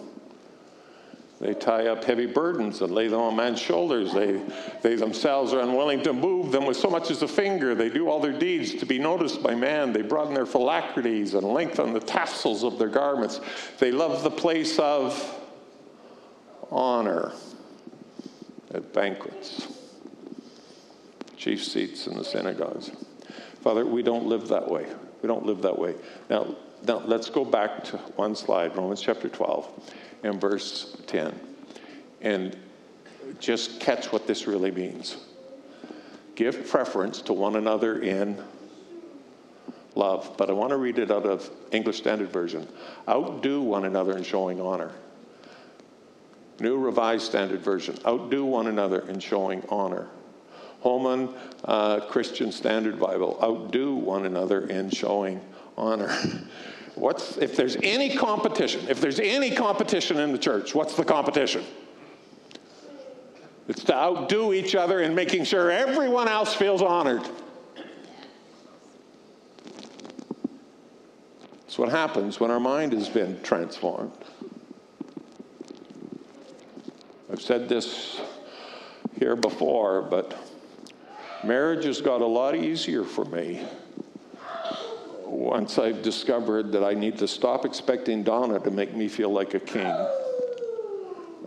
They 1.40 1.54
tie 1.54 1.86
up 1.86 2.02
heavy 2.02 2.26
burdens 2.26 2.80
and 2.82 2.92
lay 2.92 3.06
them 3.06 3.20
on 3.20 3.36
man's 3.36 3.60
shoulders. 3.60 4.12
They, 4.12 4.42
they 4.82 4.96
themselves 4.96 5.52
are 5.52 5.60
unwilling 5.60 6.02
to 6.02 6.12
move 6.12 6.50
them 6.50 6.66
with 6.66 6.76
so 6.76 6.90
much 6.90 7.12
as 7.12 7.22
a 7.22 7.28
finger. 7.28 7.76
They 7.76 7.88
do 7.88 8.08
all 8.08 8.18
their 8.18 8.36
deeds 8.36 8.74
to 8.74 8.86
be 8.86 8.98
noticed 8.98 9.40
by 9.40 9.54
man. 9.54 9.92
They 9.92 10.02
broaden 10.02 10.34
their 10.34 10.46
phylacteries 10.46 11.34
and 11.34 11.46
lengthen 11.46 11.92
the 11.92 12.00
tassels 12.00 12.64
of 12.64 12.78
their 12.78 12.88
garments. 12.88 13.40
They 13.78 13.92
love 13.92 14.24
the 14.24 14.32
place 14.32 14.80
of 14.80 15.36
honor 16.72 17.32
at 18.74 18.92
banquets, 18.92 19.68
chief 21.36 21.64
seats 21.64 22.08
in 22.08 22.16
the 22.16 22.24
synagogues. 22.24 22.90
Father, 23.62 23.86
we 23.86 24.02
don't 24.02 24.26
live 24.26 24.48
that 24.48 24.68
way. 24.68 24.86
We 25.22 25.28
don't 25.28 25.46
live 25.46 25.62
that 25.62 25.78
way. 25.78 25.94
Now, 26.28 26.56
now 26.84 26.98
let's 26.98 27.30
go 27.30 27.44
back 27.44 27.84
to 27.84 27.96
one 28.16 28.34
slide, 28.34 28.76
Romans 28.76 29.00
chapter 29.00 29.28
12 29.28 29.68
and 30.22 30.40
verse 30.40 30.96
10, 31.06 31.38
and 32.20 32.56
just 33.38 33.80
catch 33.80 34.12
what 34.12 34.26
this 34.26 34.46
really 34.46 34.70
means. 34.70 35.16
Give 36.34 36.68
preference 36.68 37.20
to 37.22 37.32
one 37.32 37.56
another 37.56 38.00
in 38.00 38.42
love. 39.94 40.34
But 40.38 40.48
I 40.48 40.52
want 40.52 40.70
to 40.70 40.76
read 40.76 40.98
it 40.98 41.10
out 41.10 41.26
of 41.26 41.50
English 41.72 41.98
Standard 41.98 42.30
Version. 42.30 42.66
Outdo 43.08 43.60
one 43.60 43.84
another 43.84 44.16
in 44.16 44.22
showing 44.22 44.60
honor. 44.60 44.92
New 46.60 46.78
Revised 46.78 47.24
Standard 47.24 47.60
Version. 47.60 47.98
Outdo 48.06 48.44
one 48.44 48.68
another 48.68 49.00
in 49.08 49.20
showing 49.20 49.62
honor. 49.68 50.08
Holman 50.80 51.28
uh, 51.64 52.00
Christian 52.06 52.52
Standard 52.52 52.98
Bible. 52.98 53.38
Outdo 53.42 53.94
one 53.94 54.24
another 54.24 54.66
in 54.68 54.90
showing 54.90 55.40
honor. 55.76 56.16
What's, 56.98 57.36
if 57.36 57.54
there's 57.54 57.76
any 57.82 58.16
competition, 58.16 58.88
if 58.88 59.00
there's 59.00 59.20
any 59.20 59.52
competition 59.52 60.18
in 60.18 60.32
the 60.32 60.38
church, 60.38 60.74
what's 60.74 60.96
the 60.96 61.04
competition? 61.04 61.64
It's 63.68 63.84
to 63.84 63.94
outdo 63.94 64.52
each 64.52 64.74
other 64.74 65.00
in 65.00 65.14
making 65.14 65.44
sure 65.44 65.70
everyone 65.70 66.26
else 66.26 66.54
feels 66.54 66.82
honored. 66.82 67.22
That's 71.60 71.78
what 71.78 71.90
happens 71.90 72.40
when 72.40 72.50
our 72.50 72.58
mind 72.58 72.92
has 72.94 73.08
been 73.08 73.40
transformed. 73.42 74.12
I've 77.30 77.42
said 77.42 77.68
this 77.68 78.20
here 79.20 79.36
before, 79.36 80.02
but 80.02 80.36
marriage 81.44 81.84
has 81.84 82.00
got 82.00 82.22
a 82.22 82.26
lot 82.26 82.56
easier 82.56 83.04
for 83.04 83.24
me 83.26 83.64
once 85.30 85.78
I've 85.78 86.02
discovered 86.02 86.72
that 86.72 86.84
I 86.84 86.94
need 86.94 87.18
to 87.18 87.28
stop 87.28 87.64
expecting 87.64 88.22
Donna 88.22 88.60
to 88.60 88.70
make 88.70 88.94
me 88.94 89.08
feel 89.08 89.30
like 89.30 89.54
a 89.54 89.60
king, 89.60 89.94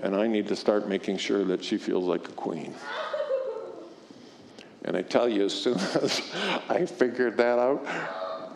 and 0.02 0.16
I 0.16 0.28
need 0.28 0.48
to 0.48 0.56
start 0.56 0.88
making 0.88 1.18
sure 1.18 1.44
that 1.46 1.64
she 1.64 1.78
feels 1.78 2.06
like 2.06 2.28
a 2.28 2.32
queen. 2.34 2.74
And 4.84 4.98
I 4.98 5.02
tell 5.02 5.30
you, 5.30 5.46
as 5.46 5.54
soon 5.54 5.78
as 6.02 6.22
I 6.70 6.86
figured 6.86 7.38
that 7.38 7.60
out, 7.60 7.86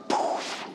poof, 0.09 0.65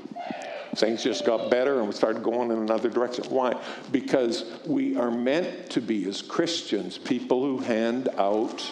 Things 0.77 1.03
just 1.03 1.27
got 1.27 1.51
better 1.51 1.79
and 1.81 1.89
we 1.89 1.93
started 1.93 2.23
going 2.23 2.51
in 2.53 2.59
another 2.59 2.89
direction. 2.89 3.25
Why? 3.25 3.61
Because 3.91 4.45
we 4.65 4.97
are 4.97 5.11
meant 5.11 5.69
to 5.71 5.81
be, 5.81 6.09
as 6.09 6.23
Christians, 6.23 6.97
people 6.97 7.43
who 7.43 7.59
hand 7.59 8.09
out 8.17 8.65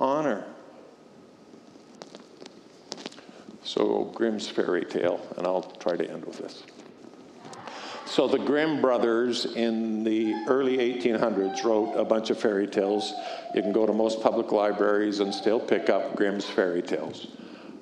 honor. 0.00 0.46
So, 3.74 4.04
Grimm's 4.14 4.46
fairy 4.46 4.84
tale, 4.84 5.20
and 5.36 5.44
I'll 5.48 5.62
try 5.62 5.96
to 5.96 6.08
end 6.08 6.24
with 6.24 6.38
this. 6.38 6.62
So, 8.06 8.28
the 8.28 8.38
Grimm 8.38 8.80
brothers 8.80 9.46
in 9.46 10.04
the 10.04 10.32
early 10.46 10.76
1800s 10.76 11.64
wrote 11.64 11.92
a 11.96 12.04
bunch 12.04 12.30
of 12.30 12.38
fairy 12.38 12.68
tales. 12.68 13.12
You 13.52 13.62
can 13.62 13.72
go 13.72 13.84
to 13.84 13.92
most 13.92 14.22
public 14.22 14.52
libraries 14.52 15.18
and 15.18 15.34
still 15.34 15.58
pick 15.58 15.90
up 15.90 16.14
Grimm's 16.14 16.44
fairy 16.44 16.82
tales. 16.82 17.26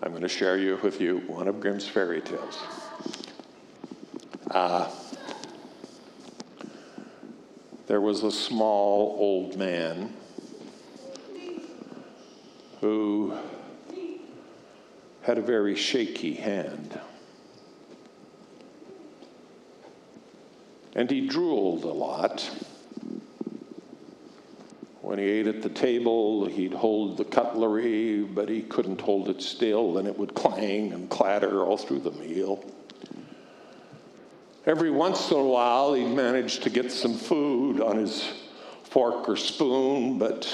I'm 0.02 0.12
going 0.12 0.22
to 0.22 0.28
share 0.28 0.56
you 0.56 0.78
with 0.82 0.98
you 0.98 1.18
one 1.26 1.46
of 1.46 1.60
Grimm's 1.60 1.86
fairy 1.86 2.22
tales. 2.22 2.58
Uh, 4.50 4.90
there 7.86 8.00
was 8.00 8.22
a 8.22 8.32
small 8.32 9.14
old 9.18 9.58
man 9.58 10.10
who 12.80 13.36
had 15.22 15.38
a 15.38 15.42
very 15.42 15.74
shaky 15.74 16.34
hand. 16.34 17.00
And 20.94 21.10
he 21.10 21.26
drooled 21.26 21.84
a 21.84 21.92
lot. 21.92 22.48
When 25.00 25.18
he 25.18 25.24
ate 25.24 25.46
at 25.46 25.62
the 25.62 25.68
table, 25.68 26.46
he'd 26.46 26.74
hold 26.74 27.16
the 27.16 27.24
cutlery, 27.24 28.22
but 28.22 28.48
he 28.48 28.62
couldn't 28.62 29.00
hold 29.00 29.28
it 29.28 29.42
still, 29.42 29.98
and 29.98 30.06
it 30.06 30.18
would 30.18 30.34
clang 30.34 30.92
and 30.92 31.08
clatter 31.08 31.64
all 31.64 31.76
through 31.76 32.00
the 32.00 32.12
meal. 32.12 32.64
Every 34.64 34.90
once 34.90 35.30
in 35.30 35.36
a 35.36 35.44
while, 35.44 35.94
he'd 35.94 36.14
manage 36.14 36.60
to 36.60 36.70
get 36.70 36.92
some 36.92 37.14
food 37.14 37.80
on 37.80 37.96
his 37.96 38.32
fork 38.84 39.28
or 39.28 39.36
spoon, 39.36 40.18
but 40.18 40.48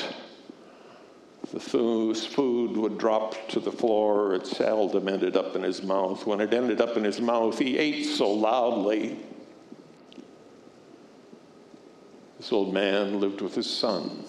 the 1.52 1.60
food 1.60 2.76
would 2.76 2.98
drop 2.98 3.34
to 3.48 3.60
the 3.60 3.72
floor. 3.72 4.34
It 4.34 4.46
seldom 4.46 5.08
ended 5.08 5.36
up 5.36 5.56
in 5.56 5.62
his 5.62 5.82
mouth. 5.82 6.26
When 6.26 6.40
it 6.40 6.52
ended 6.52 6.80
up 6.80 6.96
in 6.96 7.04
his 7.04 7.20
mouth, 7.20 7.58
he 7.58 7.78
ate 7.78 8.04
so 8.04 8.30
loudly. 8.30 9.18
This 12.36 12.52
old 12.52 12.74
man 12.74 13.18
lived 13.18 13.40
with 13.40 13.54
his 13.54 13.68
son. 13.68 14.24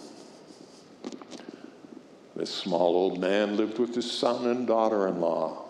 This 2.35 2.53
small 2.53 2.95
old 2.95 3.19
man 3.19 3.57
lived 3.57 3.79
with 3.79 3.93
his 3.93 4.09
son 4.09 4.47
and 4.47 4.65
daughter 4.65 5.07
in 5.07 5.19
law. 5.19 5.65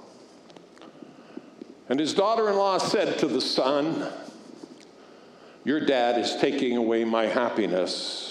And 1.89 1.99
his 1.99 2.13
daughter 2.13 2.47
in 2.49 2.55
law 2.55 2.77
said 2.77 3.17
to 3.19 3.27
the 3.27 3.41
son, 3.41 4.07
Your 5.65 5.79
dad 5.79 6.19
is 6.19 6.35
taking 6.35 6.77
away 6.77 7.03
my 7.05 7.25
happiness. 7.25 8.28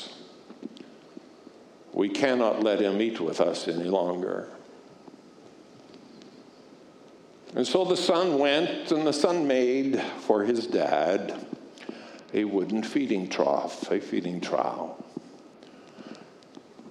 We 1.93 2.09
cannot 2.09 2.63
let 2.63 2.81
him 2.81 3.01
eat 3.01 3.21
with 3.21 3.41
us 3.41 3.67
any 3.67 3.85
longer. 3.85 4.49
And 7.55 7.67
so 7.67 7.85
the 7.85 7.97
son 7.97 8.39
went, 8.39 8.93
and 8.93 9.07
the 9.07 9.13
son 9.13 9.47
made 9.47 10.01
for 10.01 10.45
his 10.45 10.67
dad 10.67 11.47
a 12.35 12.45
wooden 12.45 12.83
feeding 12.83 13.29
trough, 13.29 13.91
a 13.91 14.01
feeding 14.01 14.41
trough. 14.41 14.91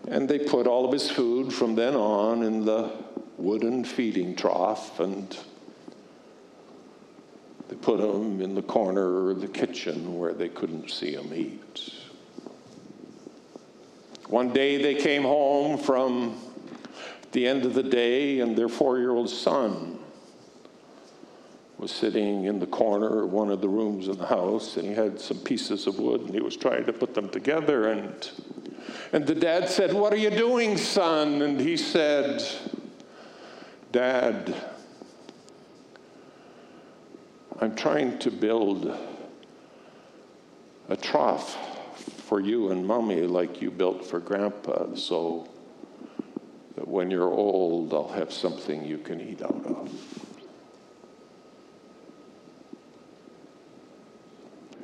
And 0.08 0.28
they 0.28 0.40
put 0.40 0.68
all 0.68 0.86
of 0.86 0.92
his 0.92 1.10
food 1.10 1.54
from 1.54 1.76
then 1.76 1.96
on 1.96 2.44
in 2.44 2.66
the 2.66 2.92
wooden 3.38 3.84
feeding 3.84 4.36
trough, 4.36 5.00
and 5.00 5.38
they 7.68 7.76
put 7.76 8.00
him 8.00 8.42
in 8.42 8.56
the 8.56 8.62
corner 8.62 9.30
of 9.30 9.42
the 9.42 9.48
kitchen 9.48 10.18
where 10.18 10.34
they 10.34 10.50
couldn't 10.50 10.90
see 10.90 11.14
him 11.14 11.32
eat. 11.34 11.94
One 14.30 14.52
day 14.52 14.82
they 14.82 14.96
came 14.96 15.24
home 15.24 15.78
from 15.78 16.38
the 17.32 17.48
end 17.48 17.66
of 17.66 17.74
the 17.74 17.84
day, 17.84 18.42
and 18.42 18.58
their 18.58 18.68
four 18.68 18.98
year 18.98 19.12
old 19.12 19.30
son 19.30 20.00
was 21.78 21.92
sitting 21.92 22.46
in 22.46 22.60
the 22.60 22.68
corner 22.68 23.24
of 23.24 23.32
one 23.32 23.52
of 23.52 23.62
the 23.62 23.70
rooms 23.70 24.08
in 24.08 24.18
the 24.18 24.26
house, 24.26 24.78
and 24.78 24.88
he 24.88 24.94
had 24.94 25.22
some 25.22 25.38
pieces 25.38 25.88
of 25.88 26.00
wood, 26.00 26.22
and 26.22 26.34
he 26.34 26.42
was 26.42 26.58
trying 26.58 26.86
to 26.86 26.94
put 26.94 27.14
them 27.14 27.30
together. 27.30 27.90
And, 27.90 28.30
and 29.14 29.26
the 29.26 29.36
dad 29.36 29.70
said, 29.70 29.94
What 29.94 30.12
are 30.12 30.18
you 30.18 30.32
doing, 30.32 30.76
son? 30.76 31.42
And 31.42 31.60
he 31.60 31.78
said, 31.78 32.44
Dad, 33.92 34.54
I'm 37.60 37.76
trying 37.76 38.18
to 38.20 38.32
build 38.32 38.94
a 40.90 40.98
trough 40.98 41.58
for 42.28 42.42
you 42.42 42.72
and 42.72 42.86
mommy 42.86 43.22
like 43.22 43.62
you 43.62 43.72
built 43.72 44.06
for 44.06 44.20
grandpa, 44.20 44.94
so 44.96 45.48
that 46.76 46.86
when 46.86 47.10
you're 47.10 47.32
old, 47.32 47.94
I'll 47.94 48.10
have 48.10 48.34
something 48.34 48.84
you 48.84 48.98
can 48.98 49.22
eat 49.22 49.42
out 49.42 49.66
of. 49.66 49.90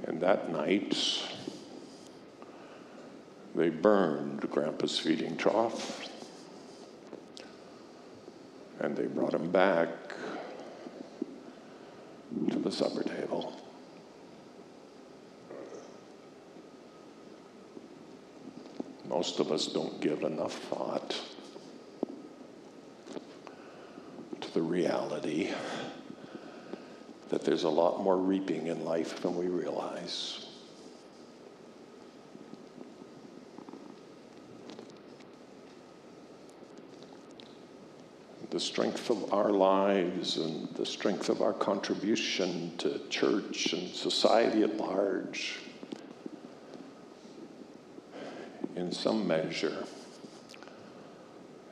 And 0.08 0.22
that 0.22 0.52
night, 0.52 0.98
they 3.56 3.70
burned 3.70 4.50
Grandpa's 4.50 4.98
feeding 4.98 5.36
trough 5.36 6.10
and 8.80 8.96
they 8.96 9.06
brought 9.06 9.34
him 9.34 9.52
back 9.52 9.90
to 12.50 12.60
the 12.60 12.72
supper 12.72 13.04
table. 13.04 13.63
Most 19.24 19.40
of 19.40 19.54
us 19.54 19.68
don't 19.68 20.02
give 20.02 20.24
enough 20.24 20.54
thought 20.64 21.18
to 24.42 24.54
the 24.54 24.62
reality 24.62 25.50
that 27.30 27.46
there's 27.46 27.64
a 27.64 27.70
lot 27.70 28.04
more 28.04 28.18
reaping 28.18 28.68
in 28.68 28.84
life 28.84 29.22
than 29.22 29.34
we 29.38 29.48
realize. 29.48 30.46
The 38.50 38.60
strength 38.60 39.10
of 39.10 39.34
our 39.34 39.52
lives 39.52 40.36
and 40.36 40.68
the 40.76 40.86
strength 40.86 41.30
of 41.30 41.42
our 41.42 41.54
contribution 41.54 42.76
to 42.80 43.00
church 43.08 43.72
and 43.72 43.90
society 43.96 44.64
at 44.64 44.76
large 44.76 45.60
in 48.76 48.83
some 48.94 49.28
measure 49.28 49.86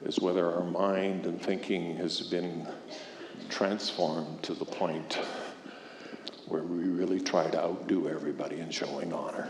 is 0.04 0.20
whether 0.20 0.52
our 0.54 0.64
mind 0.64 1.26
and 1.26 1.42
thinking 1.42 1.96
has 1.98 2.22
been 2.22 2.68
transformed 3.50 4.42
to 4.44 4.54
the 4.54 4.66
point 4.66 5.20
where 6.48 6.64
we 6.64 6.84
really 6.84 7.20
try 7.20 7.50
to 7.50 7.60
outdo 7.60 8.10
everybody 8.10 8.60
in 8.60 8.70
showing 8.70 9.14
honor. 9.14 9.50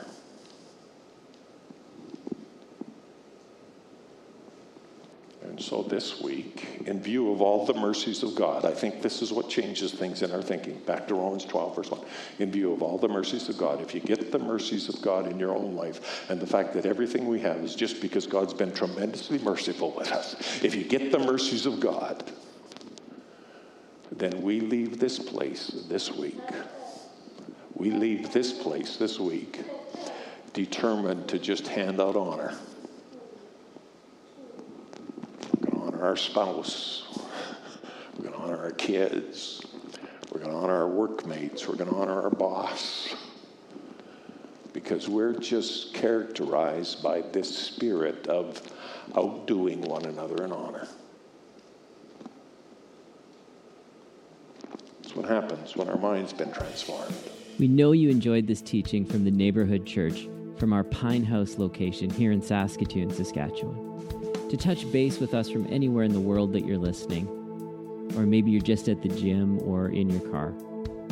So 5.72 5.84
this 5.84 6.20
week, 6.20 6.82
in 6.86 7.02
view 7.02 7.32
of 7.32 7.42
all 7.42 7.66
the 7.66 7.74
mercies 7.74 8.24
of 8.24 8.36
God, 8.36 8.66
I 8.66 8.72
think 8.72 9.02
this 9.02 9.22
is 9.22 9.32
what 9.32 9.48
changes 9.48 9.94
things 9.94 10.22
in 10.22 10.30
our 10.34 10.42
thinking. 10.42 10.78
Back 10.80 11.08
to 11.08 11.16
Romans 11.16 11.46
12, 11.46 11.76
verse 11.78 11.90
1. 11.90 12.02
In 12.40 12.52
view 12.52 12.74
of 12.74 12.82
all 12.82 12.98
the 12.98 13.08
mercies 13.08 13.48
of 13.48 13.58
God, 13.58 13.80
if 13.80 13.96
you 13.96 14.02
get 14.02 14.34
the 14.34 14.38
mercies 14.38 14.90
of 14.90 15.02
God 15.02 15.32
in 15.32 15.40
your 15.40 15.56
own 15.56 15.74
life 15.78 16.30
and 16.30 16.42
the 16.42 16.46
fact 16.46 16.74
that 16.74 16.86
everything 16.86 17.26
we 17.26 17.40
have 17.40 17.56
is 17.64 17.74
just 17.74 18.02
because 18.02 18.28
God's 18.28 18.54
been 18.54 18.74
tremendously 18.74 19.40
merciful 19.40 19.94
with 19.98 20.12
us, 20.12 20.36
if 20.62 20.76
you 20.76 20.84
get 20.84 21.10
the 21.10 21.20
mercies 21.20 21.66
of 21.66 21.80
God, 21.80 22.30
then 24.12 24.42
we 24.42 24.60
leave 24.60 25.00
this 25.00 25.20
place 25.20 25.86
this 25.88 26.12
week. 26.12 26.36
We 27.76 27.92
leave 27.92 28.34
this 28.34 28.52
place 28.52 28.98
this 28.98 29.22
week 29.22 29.62
determined 30.52 31.30
to 31.30 31.40
just 31.40 31.66
hand 31.66 32.02
out 32.02 32.18
honor 32.18 32.58
our 36.02 36.16
spouse. 36.16 37.04
We're 38.18 38.30
going 38.30 38.36
to 38.36 38.42
honor 38.42 38.58
our 38.58 38.72
kids. 38.72 39.62
We're 40.32 40.40
going 40.40 40.52
to 40.52 40.58
honor 40.58 40.76
our 40.76 40.88
workmates. 40.88 41.68
We're 41.68 41.76
going 41.76 41.90
to 41.90 41.96
honor 41.96 42.22
our 42.22 42.30
boss. 42.30 43.16
Because 44.74 45.08
we're 45.08 45.34
just 45.34 45.94
characterized 45.94 47.04
by 47.04 47.22
this 47.22 47.56
spirit 47.56 48.28
of 48.28 48.62
outdoing 49.16 49.82
one 49.82 50.06
another 50.06 50.44
in 50.44 50.52
honor. 50.52 50.88
That's 55.02 55.16
what 55.16 55.26
happens 55.26 55.76
when 55.76 55.90
our 55.90 55.98
mind's 55.98 56.34
been 56.34 56.52
transformed. 56.52 57.14
We 57.60 57.68
know 57.68 57.92
you 57.92 58.10
enjoyed 58.10 58.48
this 58.48 58.62
teaching 58.62 59.06
from 59.06 59.26
the 59.26 59.32
neighborhood 59.32 59.86
church 59.86 60.28
from 60.58 60.74
our 60.74 60.84
Pine 60.84 61.24
House 61.24 61.58
location 61.58 62.10
here 62.10 62.32
in 62.32 62.42
Saskatoon, 62.42 63.12
Saskatchewan 63.12 63.92
to 64.52 64.58
touch 64.58 64.92
base 64.92 65.18
with 65.18 65.34
us 65.34 65.50
from 65.50 65.66
anywhere 65.72 66.04
in 66.04 66.12
the 66.12 66.20
world 66.20 66.52
that 66.52 66.66
you're 66.66 66.78
listening, 66.78 67.26
or 68.18 68.26
maybe 68.26 68.52
you're 68.52 68.60
just 68.60 68.90
at 68.90 69.02
the 69.02 69.08
gym 69.08 69.58
or 69.62 69.88
in 69.88 70.10
your 70.10 70.20
car, 70.30 70.54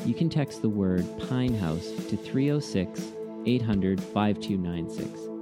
you 0.06 0.14
can 0.14 0.30
text 0.30 0.62
the 0.62 0.68
word 0.68 1.06
Pine 1.30 1.56
House 1.56 1.90
to 2.10 2.18
306 2.18 3.02
800 3.46 4.04
5296. 4.04 5.39